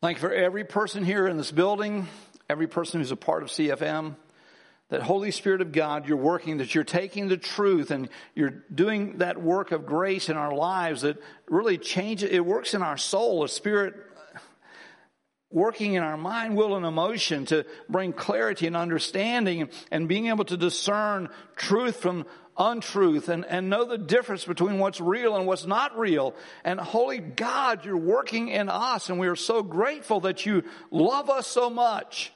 thank 0.00 0.16
you 0.16 0.20
for 0.20 0.32
every 0.32 0.64
person 0.64 1.04
here 1.04 1.26
in 1.26 1.36
this 1.36 1.52
building, 1.52 2.08
every 2.48 2.66
person 2.66 3.00
who's 3.00 3.10
a 3.10 3.16
part 3.16 3.42
of 3.42 3.50
CFM. 3.50 4.16
That 4.88 5.02
Holy 5.02 5.30
Spirit 5.30 5.62
of 5.62 5.72
God, 5.72 6.06
you're 6.06 6.18
working, 6.18 6.58
that 6.58 6.74
you're 6.74 6.84
taking 6.84 7.28
the 7.28 7.38
truth 7.38 7.90
and 7.90 8.10
you're 8.34 8.62
doing 8.74 9.18
that 9.18 9.40
work 9.40 9.72
of 9.72 9.86
grace 9.86 10.28
in 10.28 10.36
our 10.36 10.54
lives 10.54 11.00
that 11.00 11.16
really 11.48 11.78
changes, 11.78 12.30
it 12.30 12.44
works 12.44 12.74
in 12.74 12.82
our 12.82 12.98
soul, 12.98 13.42
a 13.42 13.48
spirit 13.48 13.94
working 15.52 15.94
in 15.94 16.02
our 16.02 16.16
mind, 16.16 16.56
will, 16.56 16.76
and 16.76 16.86
emotion 16.86 17.46
to 17.46 17.64
bring 17.88 18.12
clarity 18.12 18.66
and 18.66 18.76
understanding 18.76 19.68
and 19.90 20.08
being 20.08 20.26
able 20.26 20.44
to 20.46 20.56
discern 20.56 21.28
truth 21.56 21.96
from 21.96 22.26
untruth 22.56 23.28
and, 23.28 23.44
and 23.46 23.70
know 23.70 23.84
the 23.84 23.98
difference 23.98 24.44
between 24.44 24.78
what's 24.78 25.00
real 25.00 25.36
and 25.36 25.46
what's 25.46 25.66
not 25.66 25.98
real. 25.98 26.34
And 26.64 26.78
holy 26.78 27.18
God, 27.18 27.84
you're 27.84 27.96
working 27.96 28.48
in 28.48 28.68
us 28.68 29.08
and 29.08 29.18
we 29.18 29.28
are 29.28 29.36
so 29.36 29.62
grateful 29.62 30.20
that 30.20 30.44
you 30.44 30.64
love 30.90 31.30
us 31.30 31.46
so 31.46 31.70
much 31.70 32.32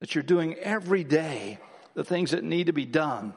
that 0.00 0.14
you're 0.14 0.24
doing 0.24 0.54
every 0.54 1.04
day 1.04 1.58
the 1.94 2.04
things 2.04 2.30
that 2.30 2.44
need 2.44 2.66
to 2.66 2.72
be 2.72 2.86
done 2.86 3.34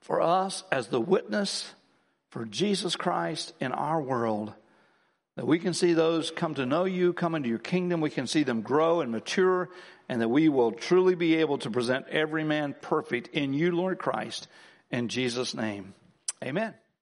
for 0.00 0.20
us 0.20 0.64
as 0.70 0.88
the 0.88 1.00
witness 1.00 1.72
for 2.28 2.44
Jesus 2.44 2.96
Christ 2.96 3.54
in 3.60 3.72
our 3.72 4.02
world 4.02 4.52
that 5.36 5.46
we 5.46 5.58
can 5.58 5.74
see 5.74 5.92
those 5.92 6.30
come 6.30 6.54
to 6.54 6.66
know 6.66 6.84
you, 6.84 7.12
come 7.12 7.34
into 7.34 7.48
your 7.48 7.58
kingdom. 7.58 8.00
We 8.00 8.10
can 8.10 8.26
see 8.26 8.44
them 8.44 8.62
grow 8.62 9.00
and 9.00 9.10
mature, 9.10 9.70
and 10.08 10.20
that 10.20 10.28
we 10.28 10.48
will 10.48 10.72
truly 10.72 11.14
be 11.14 11.36
able 11.36 11.58
to 11.58 11.70
present 11.70 12.06
every 12.08 12.44
man 12.44 12.74
perfect 12.80 13.28
in 13.28 13.52
you, 13.52 13.72
Lord 13.72 13.98
Christ. 13.98 14.48
In 14.90 15.08
Jesus' 15.08 15.54
name, 15.54 15.94
amen. 16.42 16.74